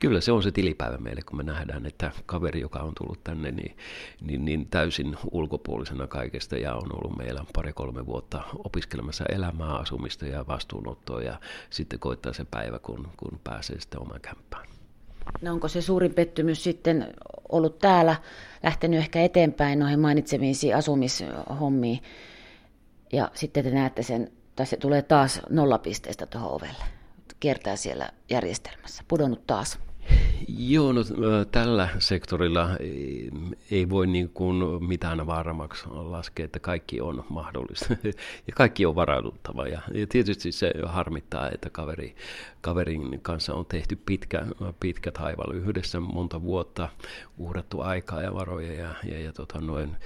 kyllä 0.00 0.20
se 0.20 0.32
on 0.32 0.42
se 0.42 0.52
tilipäivä 0.52 0.98
meille, 0.98 1.22
kun 1.22 1.36
me 1.36 1.42
nähdään, 1.42 1.86
että 1.86 2.10
kaveri, 2.26 2.60
joka 2.60 2.78
on 2.78 2.92
tullut 2.94 3.24
tänne, 3.24 3.50
niin, 3.50 3.76
niin, 4.20 4.44
niin 4.44 4.66
täysin 4.66 5.16
ulkopuolisena 5.30 6.06
kaikesta 6.06 6.56
ja 6.56 6.74
on 6.74 6.88
ollut 6.92 7.18
meillä 7.18 7.44
pari-kolme 7.54 8.06
vuotta 8.06 8.42
opiskelemassa 8.64 9.24
elämää, 9.28 9.74
asumista 9.74 10.26
ja 10.26 10.46
vastuunottoa 10.46 11.22
ja 11.22 11.40
sitten 11.70 11.98
koittaa 11.98 12.32
se 12.32 12.44
päivä, 12.50 12.78
kun, 12.78 13.08
kun 13.16 13.40
pääsee 13.44 13.80
sitten 13.80 14.00
omaan 14.00 14.20
kämppään. 14.20 14.66
No 15.40 15.52
onko 15.52 15.68
se 15.68 15.82
suurin 15.82 16.14
pettymys 16.14 16.64
sitten 16.64 17.14
ollut 17.48 17.78
täällä, 17.78 18.16
lähtenyt 18.62 19.00
ehkä 19.00 19.22
eteenpäin 19.22 19.78
noihin 19.78 20.00
mainitsemiin 20.00 20.54
asumishommiin 20.76 22.02
ja 23.12 23.30
sitten 23.34 23.64
te 23.64 23.70
näette 23.70 24.02
sen, 24.02 24.32
tai 24.56 24.66
se 24.66 24.76
tulee 24.76 25.02
taas 25.02 25.40
nollapisteestä 25.50 26.26
tuohon 26.26 26.52
ovelle, 26.52 26.84
kiertää 27.40 27.76
siellä 27.76 28.10
järjestelmässä, 28.30 29.02
pudonnut 29.08 29.46
taas? 29.46 29.78
Joo, 30.58 30.92
no, 30.92 31.00
tällä 31.52 31.88
sektorilla 31.98 32.76
ei, 32.80 33.30
ei 33.70 33.90
voi 33.90 34.06
niin 34.06 34.28
kuin 34.28 34.84
mitään 34.84 35.26
varmaksi 35.26 35.84
laskea, 35.88 36.44
että 36.44 36.58
kaikki 36.58 37.00
on 37.00 37.24
mahdollista 37.28 37.96
ja 38.46 38.52
kaikki 38.54 38.86
on 38.86 38.94
varauduttava. 38.94 39.66
Ja, 39.66 39.80
ja 39.94 40.06
tietysti 40.06 40.52
se 40.52 40.72
harmittaa, 40.86 41.50
että 41.50 41.70
kaveri, 41.70 42.14
kaverin 42.60 43.20
kanssa 43.22 43.54
on 43.54 43.66
tehty 43.66 43.96
pitkä, 44.06 44.46
pitkä 44.80 45.10
taival 45.12 45.52
yhdessä 45.54 46.00
monta 46.00 46.42
vuotta, 46.42 46.88
uhrattu 47.38 47.80
aikaa 47.80 48.22
ja 48.22 48.34
varoja 48.34 48.74
ja, 48.74 48.94
ja, 49.04 49.20
ja 49.20 49.32
tota 49.32 49.60
noin, 49.60 49.96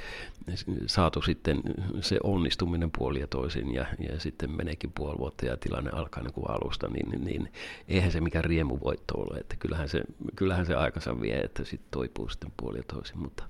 saatu 0.87 1.23
sitten 1.23 1.61
se 2.01 2.19
onnistuminen 2.23 2.91
puoli 2.99 3.21
ja 3.21 3.27
toisin 3.27 3.75
ja, 3.75 3.87
ja 4.09 4.21
sitten 4.21 4.51
meneekin 4.57 4.93
puoli 4.93 5.19
vuotta 5.19 5.47
ja 5.47 5.57
tilanne 5.57 5.91
alkaa 5.91 6.23
niin 6.23 6.35
kuin 6.35 6.51
alusta, 6.51 6.89
niin, 6.89 7.25
niin 7.25 7.53
eihän 7.89 8.13
se 8.13 8.21
mikään 8.21 8.45
riemuvoitto 8.45 9.15
ole, 9.15 9.39
että 9.39 9.57
kyllähän 9.57 9.89
se, 9.89 9.94
kyllähän 10.37 10.67
se 10.67 10.75
aikansa 10.75 11.21
vie, 11.21 11.41
että 11.41 11.65
sitten 11.65 11.89
toipuu 11.91 12.29
sitten 12.29 12.53
puoli 12.57 12.79
ja 12.79 12.85
toisin, 12.93 13.19
mutta, 13.19 13.45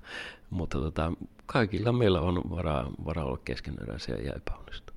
mutta 0.49 0.77
tota, 0.77 1.11
kaikilla 1.45 1.91
meillä 1.91 2.21
on 2.21 2.41
varaa, 2.49 2.91
varaa 3.05 3.25
olla 3.25 3.39
keskeneräisiä 3.45 4.15
ja 4.15 4.33
epäonnistua. 4.33 4.95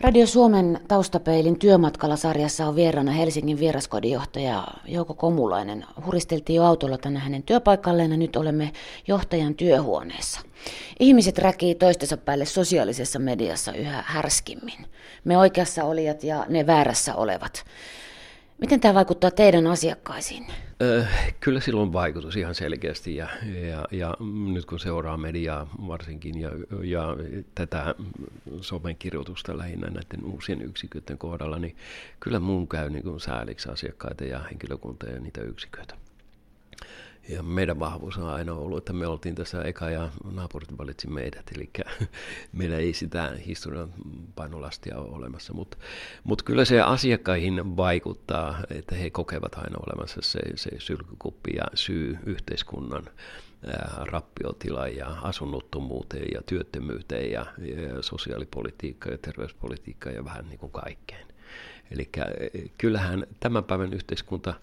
Radio 0.00 0.26
Suomen 0.26 0.80
taustapeilin 0.88 1.58
työmatkalla 1.58 2.16
sarjassa 2.16 2.66
on 2.66 2.76
vieraana 2.76 3.12
Helsingin 3.12 3.60
vieraskodinjohtaja 3.60 4.64
Jouko 4.84 5.14
Komulainen. 5.14 5.84
Huristeltiin 6.06 6.56
jo 6.56 6.64
autolla 6.64 6.98
tänne 6.98 7.20
hänen 7.20 7.42
työpaikalleen 7.42 8.10
ja 8.10 8.16
nyt 8.16 8.36
olemme 8.36 8.72
johtajan 9.08 9.54
työhuoneessa. 9.54 10.40
Ihmiset 11.00 11.38
räkii 11.38 11.74
toistensa 11.74 12.16
päälle 12.16 12.44
sosiaalisessa 12.44 13.18
mediassa 13.18 13.72
yhä 13.72 14.04
härskimmin. 14.06 14.86
Me 15.24 15.38
oikeassa 15.38 15.84
olijat 15.84 16.24
ja 16.24 16.46
ne 16.48 16.66
väärässä 16.66 17.14
olevat. 17.14 17.64
Miten 18.62 18.80
tämä 18.80 18.94
vaikuttaa 18.94 19.30
teidän 19.30 19.66
asiakkaisiin? 19.66 20.46
kyllä 21.40 21.60
silloin 21.60 21.92
vaikutus 21.92 22.36
ihan 22.36 22.54
selkeästi 22.54 23.16
ja, 23.16 23.28
ja, 23.68 23.84
ja 23.90 24.16
nyt 24.52 24.64
kun 24.64 24.80
seuraa 24.80 25.16
mediaa 25.16 25.66
varsinkin 25.86 26.40
ja, 26.40 26.50
ja 26.82 27.16
tätä 27.54 27.94
somen 28.60 28.96
kirjoitusta 28.96 29.58
lähinnä 29.58 29.86
näiden 29.86 30.24
uusien 30.24 30.62
yksiköiden 30.62 31.18
kohdalla, 31.18 31.58
niin 31.58 31.76
kyllä 32.20 32.40
mun 32.40 32.68
käy 32.68 32.90
niin 32.90 33.02
kuin 33.02 33.20
sääliksi 33.20 33.68
asiakkaita 33.68 34.24
ja 34.24 34.38
henkilökuntaa 34.38 35.10
ja 35.10 35.20
niitä 35.20 35.40
yksiköitä. 35.40 35.94
Ja 37.28 37.42
meidän 37.42 37.80
vahvuus 37.80 38.16
on 38.16 38.28
aina 38.28 38.52
ollut, 38.54 38.78
että 38.78 38.92
me 38.92 39.06
oltiin 39.06 39.34
tässä 39.34 39.62
eka 39.62 39.90
ja 39.90 40.08
naapurit 40.32 40.78
valitsi 40.78 41.08
meidät, 41.08 41.50
eli 41.56 41.70
meillä 42.52 42.76
ei 42.76 42.92
sitä 42.92 43.32
historian 43.46 43.94
painolastia 44.34 44.98
ole 44.98 45.16
olemassa, 45.16 45.52
mutta 45.52 45.76
mut 46.24 46.42
kyllä 46.42 46.64
se 46.64 46.80
asiakkaihin 46.80 47.76
vaikuttaa, 47.76 48.58
että 48.70 48.94
he 48.94 49.10
kokevat 49.10 49.54
aina 49.54 49.78
olemassa 49.86 50.20
se, 50.22 50.40
se 50.54 50.70
sylkykuppi 50.78 51.50
ja 51.56 51.64
syy 51.74 52.18
yhteiskunnan 52.26 53.04
rappiotila 54.00 54.88
ja 54.88 55.06
asunnottomuuteen 55.06 56.28
ja 56.34 56.42
työttömyyteen 56.46 57.30
ja, 57.30 57.46
ja 57.58 58.02
sosiaalipolitiikka 58.02 59.10
ja 59.10 59.18
terveyspolitiikka 59.18 60.10
ja 60.10 60.24
vähän 60.24 60.48
niin 60.48 60.58
kuin 60.58 60.72
kaikkeen. 60.72 61.31
Eli 61.92 62.10
kyllähän 62.78 63.26
tämän 63.40 63.64
päivän 63.64 63.94
yhteiskunta 63.94 64.54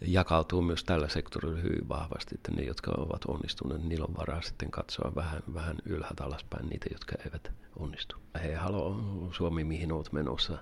jakautuu 0.00 0.62
myös 0.62 0.84
tällä 0.84 1.08
sektorilla 1.08 1.60
hyvin 1.60 1.88
vahvasti, 1.88 2.34
että 2.34 2.52
ne, 2.52 2.62
jotka 2.62 2.90
ovat 2.96 3.24
onnistuneet, 3.24 3.84
niillä 3.84 4.06
on 4.08 4.16
varaa 4.16 4.42
sitten 4.42 4.70
katsoa 4.70 5.12
vähän, 5.14 5.42
vähän 5.54 5.76
ylhäältä 5.86 6.24
alaspäin 6.24 6.68
niitä, 6.68 6.86
jotka 6.92 7.14
eivät 7.24 7.50
onnistu. 7.78 8.16
Hei, 8.42 8.54
halo 8.54 9.00
Suomi, 9.32 9.64
mihin 9.64 9.92
olet 9.92 10.12
menossa? 10.12 10.58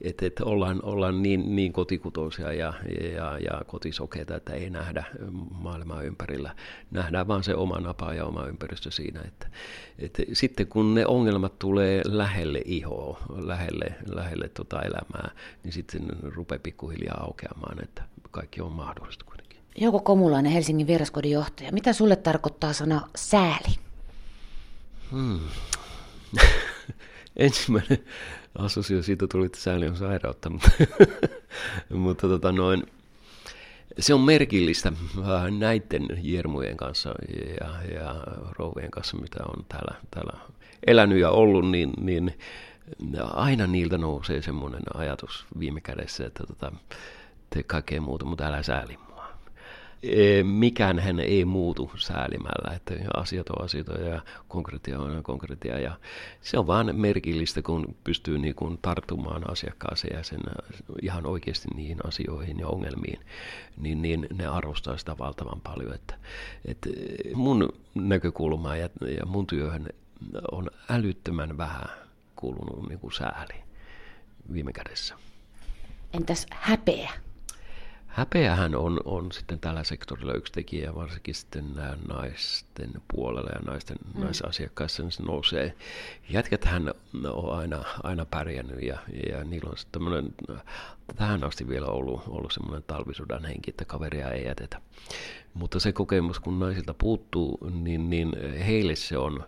Että 0.00 0.26
et 0.26 0.40
ollaan, 0.40 0.84
ollaan 0.84 1.22
niin, 1.22 1.56
niin 1.56 1.72
kotikutoisia 1.72 2.52
ja, 2.52 2.72
ja, 3.14 3.38
ja 3.38 3.62
kotisokeita, 3.66 4.36
että 4.36 4.52
ei 4.52 4.70
nähdä 4.70 5.04
maailmaa 5.50 6.02
ympärillä. 6.02 6.54
Nähdään 6.90 7.28
vaan 7.28 7.44
se 7.44 7.54
oma 7.54 7.80
napa 7.80 8.14
ja 8.14 8.24
oma 8.24 8.46
ympäristö 8.46 8.90
siinä. 8.90 9.20
Että, 9.20 9.46
että 9.98 10.22
sitten 10.32 10.66
kun 10.66 10.94
ne 10.94 11.06
ongelmat 11.06 11.58
tulee 11.58 12.02
lähelle 12.04 12.62
ihoa, 12.64 13.20
lähelle, 13.28 13.94
lähelle 14.14 14.48
tota 14.48 14.82
elämää, 14.82 15.30
niin 15.64 15.72
sitten 15.72 16.02
rupeaa 16.22 16.58
pikkuhiljaa 16.62 17.20
aukeamaan, 17.24 17.82
että 17.82 18.02
kaikki 18.30 18.60
on 18.60 18.72
mahdollista 18.72 19.24
kuitenkin. 19.24 19.58
Jouko 19.76 20.00
Komulainen, 20.00 20.52
Helsingin 20.52 20.86
vieraskodin 20.86 21.30
johtaja. 21.30 21.72
Mitä 21.72 21.92
sulle 21.92 22.16
tarkoittaa 22.16 22.72
sana 22.72 23.08
sääli? 23.16 23.74
Hmm. 25.10 25.40
Ensimmäinen 27.36 27.98
asosio 28.58 29.02
siitä 29.02 29.26
tuli, 29.32 29.46
että 29.46 29.58
sääli 29.58 29.88
on 29.88 29.96
sairautta, 29.96 30.50
mutta, 31.90 32.28
tota 32.28 32.52
noin, 32.52 32.82
se 33.98 34.14
on 34.14 34.20
merkillistä 34.20 34.92
näiden 35.58 36.08
jermujen 36.22 36.76
kanssa 36.76 37.14
ja, 37.60 37.94
ja 37.94 38.14
rouvien 38.58 38.90
kanssa, 38.90 39.16
mitä 39.16 39.38
on 39.56 39.64
täällä, 39.68 39.94
täällä 40.10 40.32
elänyt 40.86 41.18
ja 41.18 41.30
ollut, 41.30 41.70
niin, 41.70 41.92
niin 42.00 42.34
aina 43.32 43.66
niiltä 43.66 43.98
nousee 43.98 44.42
semmoinen 44.42 44.82
ajatus 44.94 45.46
viime 45.58 45.80
kädessä, 45.80 46.26
että 46.26 46.44
tota, 46.46 46.72
tee 47.50 47.62
kaikkea 47.62 48.00
muuta, 48.00 48.24
mutta 48.24 48.46
älä 48.46 48.62
sääli 48.62 48.98
mikään 50.42 50.98
hän 50.98 51.20
ei 51.20 51.44
muutu 51.44 51.90
säälimällä, 51.96 52.76
että 52.76 52.94
asiat 53.16 53.50
on 53.50 53.64
asioita 53.64 53.92
ja 53.92 54.22
konkreettia 54.48 54.98
on 54.98 55.22
konkreettia. 55.22 55.78
Ja 55.78 55.96
se 56.40 56.58
on 56.58 56.66
vaan 56.66 56.96
merkillistä, 56.96 57.62
kun 57.62 57.94
pystyy 58.04 58.38
niin 58.38 58.54
kuin 58.54 58.78
tarttumaan 58.82 59.50
asiakkaaseen 59.50 60.16
ja 60.16 60.24
sen 60.24 60.40
ihan 61.02 61.26
oikeasti 61.26 61.68
niihin 61.74 61.98
asioihin 62.06 62.58
ja 62.58 62.68
ongelmiin, 62.68 63.20
niin, 63.76 64.02
niin 64.02 64.26
ne 64.34 64.46
arvostaa 64.46 64.96
sitä 64.96 65.18
valtavan 65.18 65.60
paljon. 65.60 65.94
Että, 65.94 66.14
että 66.64 66.88
mun 67.34 67.72
näkökulma 67.94 68.76
ja, 68.76 68.88
ja 69.18 69.26
mun 69.26 69.46
työhön 69.46 69.88
on 70.52 70.70
älyttömän 70.88 71.58
vähän 71.58 71.88
kuulunut 72.36 72.88
niin 72.88 72.98
kuin 72.98 73.12
sääli 73.12 73.62
viime 74.52 74.72
kädessä. 74.72 75.14
Entäs 76.12 76.46
häpeä? 76.50 77.10
Häpeähän 78.12 78.74
on, 78.74 79.00
on 79.04 79.32
sitten 79.32 79.60
tällä 79.60 79.84
sektorilla 79.84 80.32
yksi 80.34 80.52
tekijä, 80.52 80.94
varsinkin 80.94 81.34
sitten 81.34 81.64
naisten 82.08 82.90
puolella 83.14 83.50
ja 83.50 83.60
naisten, 83.66 83.96
mm. 84.14 84.20
naisasiakkaissa 84.20 85.02
niin 85.02 85.12
se 85.12 85.22
nousee. 85.22 85.74
Jätkäthän 86.28 86.94
on 87.32 87.58
aina, 87.58 87.84
aina 88.02 88.24
pärjännyt 88.24 88.82
ja, 88.82 88.98
ja 89.28 89.44
niillä 89.44 89.70
on 89.70 89.76
tämmöinen, 89.92 90.34
tähän 91.16 91.44
asti 91.44 91.68
vielä 91.68 91.86
ollut, 91.86 92.22
ollut 92.28 92.52
semmoinen 92.52 92.84
talvisudan 92.86 93.44
henki, 93.44 93.70
että 93.70 93.84
kaveria 93.84 94.30
ei 94.30 94.44
jätetä. 94.44 94.80
Mutta 95.54 95.80
se 95.80 95.92
kokemus, 95.92 96.40
kun 96.40 96.60
naisilta 96.60 96.94
puuttuu, 96.94 97.58
niin, 97.70 98.10
niin 98.10 98.32
heille 98.58 98.96
se 98.96 99.18
on 99.18 99.44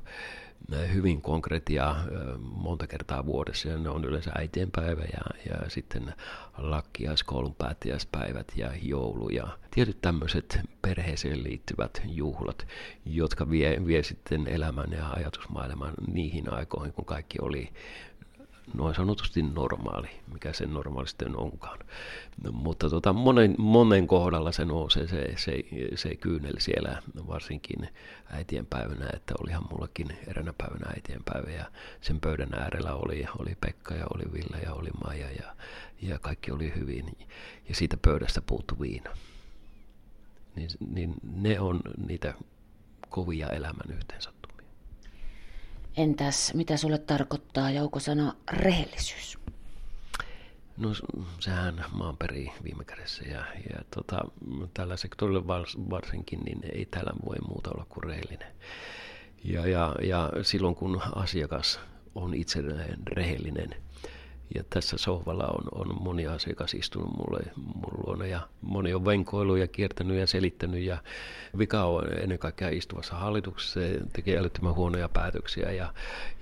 hyvin 0.92 1.22
konkreettia 1.22 1.96
monta 2.38 2.86
kertaa 2.86 3.26
vuodessa. 3.26 3.68
Ja 3.68 3.78
ne 3.78 3.88
on 3.88 4.04
yleensä 4.04 4.30
äitienpäivä 4.38 5.02
ja, 5.02 5.50
ja 5.50 5.70
sitten 5.70 6.14
lakkiaiskoulun 6.58 7.54
päättäjäispäivät 7.54 8.52
ja 8.56 8.70
joulu 8.82 9.28
ja 9.28 9.58
tietyt 9.70 10.00
tämmöiset 10.00 10.60
perheeseen 10.82 11.44
liittyvät 11.44 12.02
juhlat, 12.04 12.66
jotka 13.06 13.50
vie, 13.50 13.86
vie 13.86 14.02
sitten 14.02 14.48
elämän 14.48 14.92
ja 14.92 15.10
ajatusmaailman 15.10 15.94
niihin 16.12 16.52
aikoihin, 16.52 16.92
kun 16.92 17.04
kaikki 17.04 17.38
oli 17.40 17.72
noin 18.74 18.94
sanotusti 18.94 19.42
normaali, 19.42 20.08
mikä 20.32 20.52
se 20.52 20.66
normaalisti 20.66 21.24
onkaan. 21.36 21.78
No, 22.44 22.52
mutta 22.52 22.90
tota, 22.90 23.12
monen, 23.12 23.54
monen 23.58 24.06
kohdalla 24.06 24.52
se 24.52 24.64
nousee 24.64 25.08
se, 25.08 25.34
se, 25.36 25.52
se 25.94 26.16
kyynel 26.16 26.54
siellä, 26.58 27.02
varsinkin 27.26 27.88
äitien 28.30 28.66
päivänä, 28.66 29.06
että 29.12 29.34
olihan 29.40 29.66
mullakin 29.70 30.08
eränä 30.26 30.52
päivänä 30.58 30.90
äitien 30.96 31.22
päivä 31.24 31.50
ja 31.50 31.64
sen 32.00 32.20
pöydän 32.20 32.54
äärellä 32.54 32.94
oli, 32.94 33.26
oli 33.38 33.56
Pekka 33.60 33.94
ja 33.94 34.04
oli 34.14 34.32
Ville 34.32 34.62
ja 34.62 34.72
oli 34.72 34.90
Maja 35.04 35.30
ja, 35.30 35.56
ja 36.02 36.18
kaikki 36.18 36.50
oli 36.50 36.72
hyvin 36.76 37.18
ja 37.68 37.74
siitä 37.74 37.96
pöydästä 37.96 38.42
puuttu 38.42 38.80
viina. 38.80 39.10
Niin, 40.56 40.70
niin 40.90 41.14
ne 41.22 41.60
on 41.60 41.80
niitä 42.06 42.34
kovia 43.08 43.48
elämän 43.48 43.96
yhteensä. 43.96 44.32
Entäs 45.96 46.54
mitä 46.54 46.76
sulle 46.76 46.98
tarkoittaa 46.98 47.70
joukosana 47.70 48.34
rehellisyys? 48.52 49.38
No 50.76 50.90
sehän 51.40 51.84
maan 51.92 52.16
perii 52.16 52.52
viime 52.64 52.84
kädessä 52.84 53.24
ja, 53.24 53.44
ja 53.70 53.84
tota, 53.94 54.20
tällä 54.74 54.96
sektorilla 54.96 55.46
varsinkin 55.90 56.40
niin 56.40 56.60
ei 56.72 56.86
täällä 56.86 57.12
voi 57.26 57.36
muuta 57.48 57.70
olla 57.70 57.86
kuin 57.88 58.04
rehellinen. 58.04 58.52
Ja, 59.44 59.66
ja, 59.66 59.94
ja 60.02 60.30
silloin 60.42 60.74
kun 60.74 61.02
asiakas 61.14 61.80
on 62.14 62.34
itse 62.34 62.62
rehellinen, 63.06 63.76
ja 64.54 64.64
tässä 64.70 64.98
sohvalla 64.98 65.46
on, 65.46 65.64
on 65.74 66.02
moni 66.02 66.26
asiakas 66.26 66.74
istunut 66.74 67.16
mulle, 67.16 67.42
mulle 67.56 68.02
luona. 68.06 68.26
Ja 68.26 68.48
moni 68.60 68.94
on 68.94 69.04
venkoillut 69.04 69.58
ja 69.58 69.68
kiertänyt 69.68 70.18
ja 70.18 70.26
selittänyt. 70.26 70.82
Ja 70.82 70.98
vika 71.58 71.84
on 71.84 72.18
ennen 72.18 72.38
kaikkea 72.38 72.68
istuvassa 72.68 73.14
hallituksessa. 73.14 73.80
Se 73.80 74.00
tekee 74.12 74.38
älyttömän 74.38 74.74
huonoja 74.74 75.08
päätöksiä. 75.08 75.70
Ja, 75.70 75.92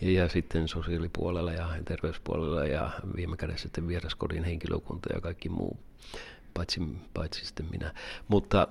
ja, 0.01 0.11
ja 0.11 0.29
sitten 0.29 0.69
sosiaalipuolella 0.69 1.53
ja 1.53 1.69
terveyspuolella 1.85 2.67
ja 2.67 2.91
viime 3.17 3.37
kädessä 3.37 3.63
sitten 3.63 3.89
vieraskodin 3.89 4.45
henkilökunta 4.45 5.09
ja 5.15 5.21
kaikki 5.21 5.49
muu. 5.49 5.79
Paitsi, 6.55 6.81
paitsi 7.15 7.45
sitten 7.45 7.67
minä. 7.71 7.95
Mutta 8.29 8.69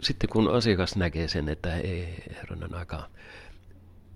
sitten 0.00 0.30
kun 0.30 0.54
asiakas 0.54 0.96
näkee 0.96 1.28
sen, 1.28 1.48
että 1.48 1.76
ei 1.76 2.24
herranen 2.36 2.74
aika, 2.74 3.08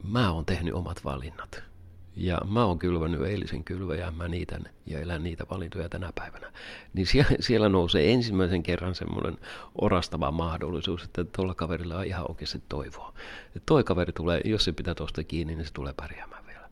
mä 0.05 0.33
oon 0.33 0.47
tehnyt 0.47 0.75
omat 0.75 1.05
valinnat. 1.05 1.70
Ja 2.17 2.39
mä 2.51 2.65
oon 2.65 2.79
kylvänyt 2.79 3.23
eilisen 3.23 3.65
kylväjä, 3.65 4.11
mä 4.11 4.29
niitän 4.29 4.63
ja 4.87 5.01
elän 5.01 5.23
niitä 5.23 5.45
valintoja 5.51 5.89
tänä 5.89 6.13
päivänä. 6.15 6.53
Niin 6.95 7.07
siellä, 7.07 7.37
siellä 7.41 7.69
nousee 7.69 8.13
ensimmäisen 8.13 8.63
kerran 8.63 8.95
semmoinen 8.95 9.39
orastava 9.81 10.31
mahdollisuus, 10.31 11.03
että 11.05 11.25
tuolla 11.25 11.55
kaverilla 11.55 11.97
on 11.97 12.05
ihan 12.05 12.31
oikeasti 12.31 12.63
toivoa. 12.69 13.13
Että 13.47 13.63
toi 13.67 13.85
kaveri 13.85 14.13
tulee, 14.13 14.41
jos 14.45 14.65
se 14.65 14.73
pitää 14.73 14.95
tuosta 14.95 15.25
kiinni, 15.25 15.55
niin 15.55 15.67
se 15.67 15.73
tulee 15.73 15.93
pärjäämään 15.97 16.47
vielä. 16.47 16.69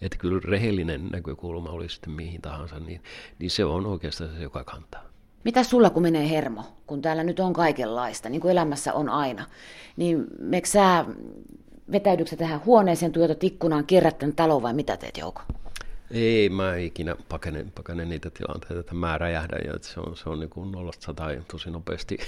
Että 0.00 0.18
kyllä 0.18 0.40
rehellinen 0.44 1.06
näkökulma 1.06 1.70
oli 1.70 1.88
sitten 1.88 2.12
mihin 2.12 2.42
tahansa, 2.42 2.78
niin, 2.80 3.02
niin 3.38 3.50
se 3.50 3.64
on 3.64 3.86
oikeastaan 3.86 4.30
se, 4.30 4.42
joka 4.42 4.64
kantaa. 4.64 5.02
Mitä 5.44 5.62
sulla, 5.62 5.90
kun 5.90 6.02
menee 6.02 6.30
hermo, 6.30 6.64
kun 6.86 7.02
täällä 7.02 7.24
nyt 7.24 7.40
on 7.40 7.52
kaikenlaista, 7.52 8.28
niin 8.28 8.40
kuin 8.40 8.52
elämässä 8.52 8.92
on 8.92 9.08
aina, 9.08 9.46
niin 9.96 10.26
meikö 10.40 10.68
sä 10.68 11.04
vetäydyksä 11.92 12.36
tähän 12.36 12.64
huoneeseen, 12.64 13.12
tuotat 13.12 13.44
ikkunaan, 13.44 13.86
kierrät 13.86 14.16
talon 14.36 14.62
vai 14.62 14.74
mitä 14.74 14.96
teet 14.96 15.16
Jouko? 15.16 15.42
Ei, 16.10 16.48
mä 16.48 16.76
ikinä 16.76 17.16
pakene, 17.28 17.66
pakene 17.74 18.04
niitä 18.04 18.30
tilanteita, 18.30 18.80
että 18.80 18.94
mä 18.94 19.18
räjähdän 19.18 19.60
ja 19.66 19.74
se 19.80 20.00
on, 20.00 20.16
se 20.16 20.30
on 20.30 20.40
niin 20.40 20.50
kuin 20.50 20.72
nollasta 20.72 21.06
sataan 21.06 21.44
tosi 21.50 21.70
nopeasti, 21.70 22.18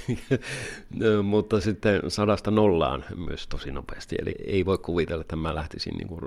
mutta 1.23 1.61
sitten 1.61 2.01
sadasta 2.09 2.51
nollaan 2.51 3.05
myös 3.17 3.47
tosi 3.47 3.73
nopeasti. 3.73 4.17
Eli 4.23 4.35
ei 4.47 4.67
voi 4.67 4.79
kuvitella, 4.79 5.21
että 5.21 5.37
mä 5.37 5.55
lähtisin 5.55 5.95
niin 5.95 6.09
kuin 6.09 6.21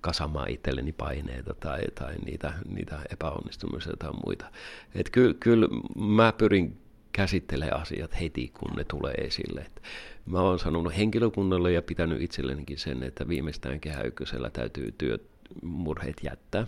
kasamaan 0.00 0.50
itselleni 0.50 0.92
paineita 0.92 1.54
tai, 1.54 1.80
tai 1.94 2.14
niitä, 2.24 2.52
niitä 2.68 2.98
epäonnistumisia 3.10 3.92
tai 3.98 4.10
muita. 4.26 4.46
Et 4.94 5.10
kyllä, 5.10 5.34
kyllä 5.40 5.68
mä 5.96 6.32
pyrin 6.38 6.81
käsittelemään 7.12 7.80
asiat 7.80 8.20
heti, 8.20 8.52
kun 8.58 8.76
ne 8.76 8.84
tulee 8.84 9.14
esille. 9.14 9.60
Et 9.60 9.82
mä 10.26 10.40
oon 10.40 10.58
sanonut 10.58 10.96
henkilökunnalle 10.96 11.72
ja 11.72 11.82
pitänyt 11.82 12.22
itsellenikin 12.22 12.78
sen, 12.78 13.02
että 13.02 13.28
viimeistään 13.28 13.80
kehä 13.80 14.02
täytyy 14.50 14.94
työt 14.98 15.22
murheet 15.62 16.16
jättää. 16.22 16.66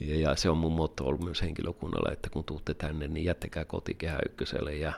Ja, 0.00 0.16
ja 0.16 0.36
se 0.36 0.50
on 0.50 0.58
mun 0.58 0.72
motto 0.72 1.04
ollut 1.04 1.24
myös 1.24 1.42
henkilökunnalla, 1.42 2.12
että 2.12 2.30
kun 2.30 2.44
tuutte 2.44 2.74
tänne, 2.74 3.08
niin 3.08 3.24
jättäkää 3.24 3.64
kotikehä 3.64 4.18
ykköselle 4.26 4.74
ja, 4.74 4.92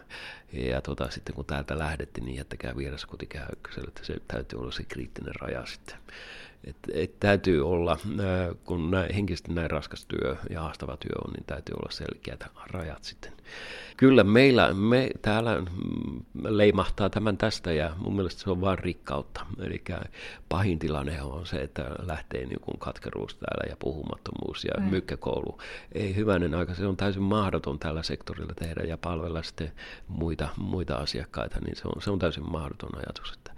ja 0.56 0.80
tota, 0.80 1.10
sitten 1.10 1.34
kun 1.34 1.44
täältä 1.44 1.78
lähdette, 1.78 2.20
niin 2.20 2.36
jättäkää 2.36 2.76
vieras 2.76 3.06
ykköselle, 3.52 3.88
että 3.88 4.04
se 4.04 4.16
täytyy 4.28 4.58
olla 4.58 4.72
se 4.72 4.82
kriittinen 4.82 5.34
raja 5.40 5.66
sitten. 5.66 5.96
Et, 6.64 6.76
et 6.92 7.20
täytyy 7.20 7.68
olla, 7.68 7.98
kun 8.64 8.90
näin, 8.90 9.14
henkisesti 9.14 9.52
näin 9.52 9.70
raskas 9.70 10.06
työ 10.06 10.36
ja 10.50 10.60
haastava 10.60 10.96
työ 10.96 11.24
on, 11.24 11.32
niin 11.32 11.44
täytyy 11.46 11.74
olla 11.74 11.90
selkeät 11.90 12.44
rajat 12.70 13.04
sitten. 13.04 13.32
Kyllä 13.96 14.24
meillä, 14.24 14.74
me 14.74 15.10
täällä 15.22 15.62
leimahtaa 16.42 17.10
tämän 17.10 17.36
tästä 17.36 17.72
ja 17.72 17.96
mun 17.98 18.16
mielestä 18.16 18.42
se 18.42 18.50
on 18.50 18.60
vain 18.60 18.78
rikkautta. 18.78 19.46
Eli 19.60 19.84
pahin 20.48 20.78
tilanne 20.78 21.22
on 21.22 21.46
se, 21.46 21.56
että 21.56 21.90
lähtee 22.02 22.46
niin 22.46 22.60
katkeruus 22.78 23.34
täällä 23.34 23.70
ja 23.70 23.76
puhumattomuus 23.78 24.64
ja 24.64 24.80
mm. 24.80 24.90
mykkäkoulu. 24.90 25.58
Ei 25.92 26.16
hyvänen 26.16 26.54
aika, 26.54 26.74
se 26.74 26.86
on 26.86 26.96
täysin 26.96 27.22
mahdoton 27.22 27.78
tällä 27.78 28.02
sektorilla 28.02 28.54
tehdä 28.54 28.82
ja 28.82 28.98
palvella 28.98 29.42
sitten 29.42 29.72
muita, 30.08 30.45
muita 30.56 30.96
asiakkaita, 30.96 31.60
niin 31.60 31.76
se 31.76 31.82
on, 31.84 32.02
se 32.02 32.10
on 32.10 32.18
täysin 32.18 32.50
mahdoton 32.50 32.96
ajatus. 32.96 33.32
Että 33.32 33.52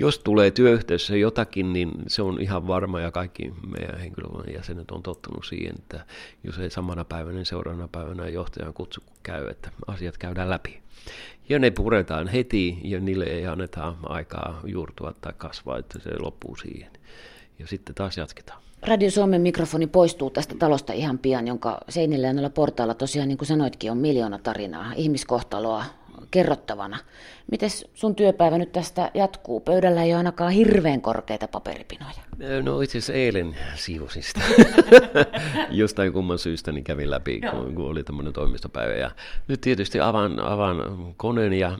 jos 0.00 0.18
tulee 0.18 0.50
työyhteisössä 0.50 1.16
jotakin, 1.16 1.72
niin 1.72 1.90
se 2.06 2.22
on 2.22 2.40
ihan 2.40 2.66
varma 2.66 3.00
ja 3.00 3.10
kaikki 3.10 3.54
meidän 3.66 4.00
henkilökunnan 4.00 4.54
jäsenet 4.54 4.90
on 4.90 5.02
tottunut 5.02 5.44
siihen, 5.44 5.74
että 5.78 6.06
jos 6.44 6.58
ei 6.58 6.70
samana 6.70 7.04
päivänä, 7.04 7.34
niin 7.34 7.46
seuraavana 7.46 7.88
päivänä 7.88 8.28
johtajan 8.28 8.74
kutsu 8.74 9.00
käy, 9.22 9.48
että 9.48 9.70
asiat 9.86 10.18
käydään 10.18 10.50
läpi. 10.50 10.80
Ja 11.48 11.58
ne 11.58 11.70
puretaan 11.70 12.28
heti 12.28 12.78
ja 12.84 13.00
niille 13.00 13.24
ei 13.24 13.46
anneta 13.46 13.94
aikaa 14.02 14.60
juurtua 14.64 15.14
tai 15.20 15.32
kasvaa, 15.36 15.78
että 15.78 15.98
se 15.98 16.10
loppuu 16.18 16.56
siihen. 16.56 16.90
Ja 17.58 17.66
sitten 17.66 17.94
taas 17.94 18.16
jatketaan. 18.16 18.62
Radio 18.82 19.10
Suomen 19.10 19.40
mikrofoni 19.40 19.86
poistuu 19.86 20.30
tästä 20.30 20.54
talosta 20.58 20.92
ihan 20.92 21.18
pian, 21.18 21.48
jonka 21.48 21.80
seinillä 21.88 22.26
ja 22.26 22.32
noilla 22.32 22.50
portailla 22.50 22.94
tosiaan, 22.94 23.28
niin 23.28 23.38
kuin 23.38 23.48
sanoitkin, 23.48 23.90
on 23.90 23.98
miljoona 23.98 24.38
tarinaa, 24.38 24.92
ihmiskohtaloa, 24.96 25.84
kerrottavana. 26.30 26.98
Miten 27.50 27.70
sun 27.94 28.14
työpäivä 28.14 28.58
nyt 28.58 28.72
tästä 28.72 29.10
jatkuu? 29.14 29.60
Pöydällä 29.60 30.02
ei 30.02 30.10
ole 30.10 30.16
ainakaan 30.16 30.52
hirveän 30.52 31.00
korkeita 31.00 31.48
paperipinoja. 31.48 32.28
No 32.62 32.80
itse 32.80 32.98
asiassa 32.98 33.12
eilen 33.12 33.56
siivosin 33.74 34.22
sitä. 34.22 34.40
Jostain 35.70 36.12
kumman 36.12 36.38
syystä 36.38 36.72
niin 36.72 36.84
kävin 36.84 37.10
läpi, 37.10 37.40
kun, 37.50 37.74
kun 37.74 37.90
oli 37.90 38.04
tämmöinen 38.04 38.32
toimistopäivä. 38.32 38.94
Ja 38.94 39.10
nyt 39.48 39.60
tietysti 39.60 40.00
avaan, 40.00 40.40
avaan 40.40 40.76
koneen 41.16 41.52
ja 41.52 41.78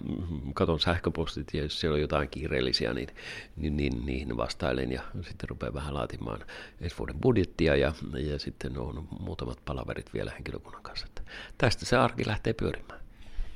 katon 0.54 0.80
sähköpostit, 0.80 1.54
ja 1.54 1.62
jos 1.62 1.80
siellä 1.80 1.94
on 1.94 2.00
jotain 2.00 2.28
kiireellisiä, 2.28 2.94
niin, 2.94 3.08
niin, 3.56 3.76
niin 3.76 4.06
niihin 4.06 4.36
vastailen. 4.36 4.92
Ja 4.92 5.02
sitten 5.22 5.48
rupean 5.48 5.74
vähän 5.74 5.94
laatimaan 5.94 6.40
ensi 6.80 6.98
vuoden 6.98 7.20
budjettia, 7.20 7.76
ja, 7.76 7.92
ja 8.30 8.38
sitten 8.38 8.78
on 8.78 9.08
muutamat 9.20 9.58
palaverit 9.64 10.14
vielä 10.14 10.30
henkilökunnan 10.30 10.82
kanssa. 10.82 11.06
Tästä 11.58 11.84
se 11.84 11.96
arki 11.96 12.26
lähtee 12.26 12.52
pyörimään. 12.52 12.97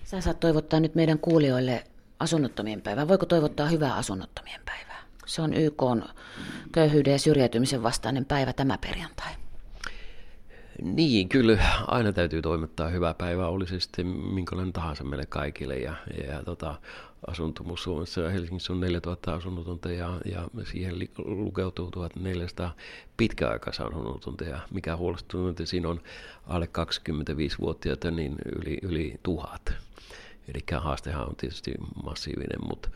Sä 0.05 0.21
saat 0.21 0.41
toivottaa 0.41 0.81
nyt 0.81 0.95
meidän 0.95 1.19
kuulijoille 1.19 1.85
asunnottomien 2.21 2.83
päivää. 2.83 3.09
Voiko 3.09 3.27
toivottaa 3.27 3.69
hyvää 3.69 3.95
asunnottomien 3.95 4.61
päivää? 4.65 5.03
Se 5.27 5.43
on 5.43 5.55
YK 5.55 5.83
on 5.83 6.05
köyhyyden 6.73 7.13
ja 7.13 7.19
syrjäytymisen 7.19 7.83
vastainen 7.83 8.25
päivä 8.25 8.53
tämä 8.53 8.79
perjantai. 8.79 9.33
Niin, 10.83 11.29
kyllä 11.29 11.59
aina 11.87 12.13
täytyy 12.13 12.43
toimittaa 12.43 12.89
hyvää 12.89 13.15
päivää, 13.15 13.49
oli 13.49 13.67
se 13.67 13.81
sitten 13.81 14.07
minkälainen 14.07 14.73
tahansa 14.73 15.05
meille 15.05 15.27
kaikille. 15.27 15.77
Ja, 15.77 15.95
ja 16.29 16.43
tota, 16.45 16.75
asuntomus 17.27 17.83
Suomessa 17.83 18.21
ja 18.21 18.31
Helsingissä 18.31 18.73
on 18.73 18.81
4000 18.81 19.35
asunnotonta 19.35 19.93
ja, 19.93 20.21
ja 20.25 20.49
siihen 20.73 21.09
lukeutuu 21.25 21.91
1400 21.91 22.75
pitkäaikaisasunnotonta. 23.17 24.45
Ja 24.45 24.59
mikä 24.71 24.97
huolestunut, 24.97 25.51
että 25.51 25.67
siinä 25.67 25.89
on 25.89 26.01
alle 26.47 26.69
25-vuotiaita 26.79 28.11
niin 28.11 28.35
yli, 28.57 28.79
yli 28.83 29.21
tuhat. 29.23 29.73
Eli 30.49 30.61
haastehan 30.81 31.29
on 31.29 31.37
tietysti 31.37 31.73
massiivinen, 32.05 32.59
mutta, 32.69 32.89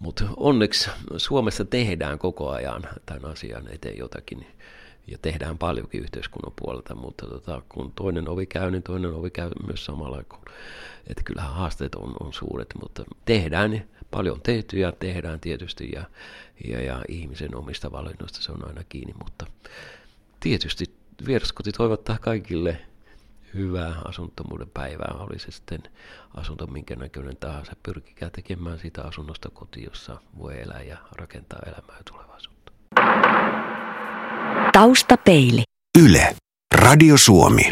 mutta 0.00 0.24
onneksi 0.36 0.90
Suomessa 1.16 1.64
tehdään 1.64 2.18
koko 2.18 2.50
ajan 2.50 2.82
tämän 3.06 3.32
asian 3.32 3.68
eteen 3.72 3.98
jotakin 3.98 4.46
ja 5.06 5.18
tehdään 5.22 5.58
paljonkin 5.58 6.02
yhteiskunnan 6.02 6.52
puolelta, 6.60 6.94
mutta 6.94 7.26
tota, 7.26 7.62
kun 7.68 7.92
toinen 7.96 8.28
ovi 8.28 8.46
käy, 8.46 8.70
niin 8.70 8.82
toinen 8.82 9.14
ovi 9.14 9.30
käy 9.30 9.50
myös 9.66 9.84
samalla. 9.84 10.22
Kun, 10.28 10.38
että 11.06 11.22
kyllähän 11.24 11.52
haasteet 11.52 11.94
on, 11.94 12.14
on 12.20 12.32
suuret, 12.32 12.68
mutta 12.80 13.04
tehdään 13.24 13.84
paljon 14.10 14.40
tehty 14.40 14.78
ja 14.78 14.92
tehdään 14.92 15.40
tietysti 15.40 15.90
ja, 15.94 16.04
ja, 16.68 16.82
ja 16.82 17.02
ihmisen 17.08 17.56
omista 17.56 17.92
valinnoista 17.92 18.42
se 18.42 18.52
on 18.52 18.68
aina 18.68 18.84
kiinni, 18.88 19.14
mutta 19.24 19.46
tietysti 20.40 20.84
vieraskoti 21.26 21.72
toivottaa 21.72 22.18
kaikille 22.18 22.80
hyvää 23.54 23.94
asunnottomuuden 24.04 24.70
päivää, 24.74 25.14
oli 25.18 25.38
se 25.38 25.50
sitten 25.50 25.82
asunto 26.34 26.66
minkä 26.66 26.96
näköinen 26.96 27.36
tahansa. 27.36 27.72
Pyrkikää 27.82 28.30
tekemään 28.30 28.78
sitä 28.78 29.02
asunnosta 29.02 29.50
koti, 29.50 29.84
jossa 29.84 30.20
voi 30.38 30.62
elää 30.62 30.82
ja 30.82 30.96
rakentaa 31.16 31.60
elämää 31.66 31.96
ja 31.96 32.02
tulevaisuutta. 32.04 32.72
Taustapeili. 34.76 35.62
Yle. 35.98 36.36
Radio 36.74 37.16
Suomi. 37.18 37.62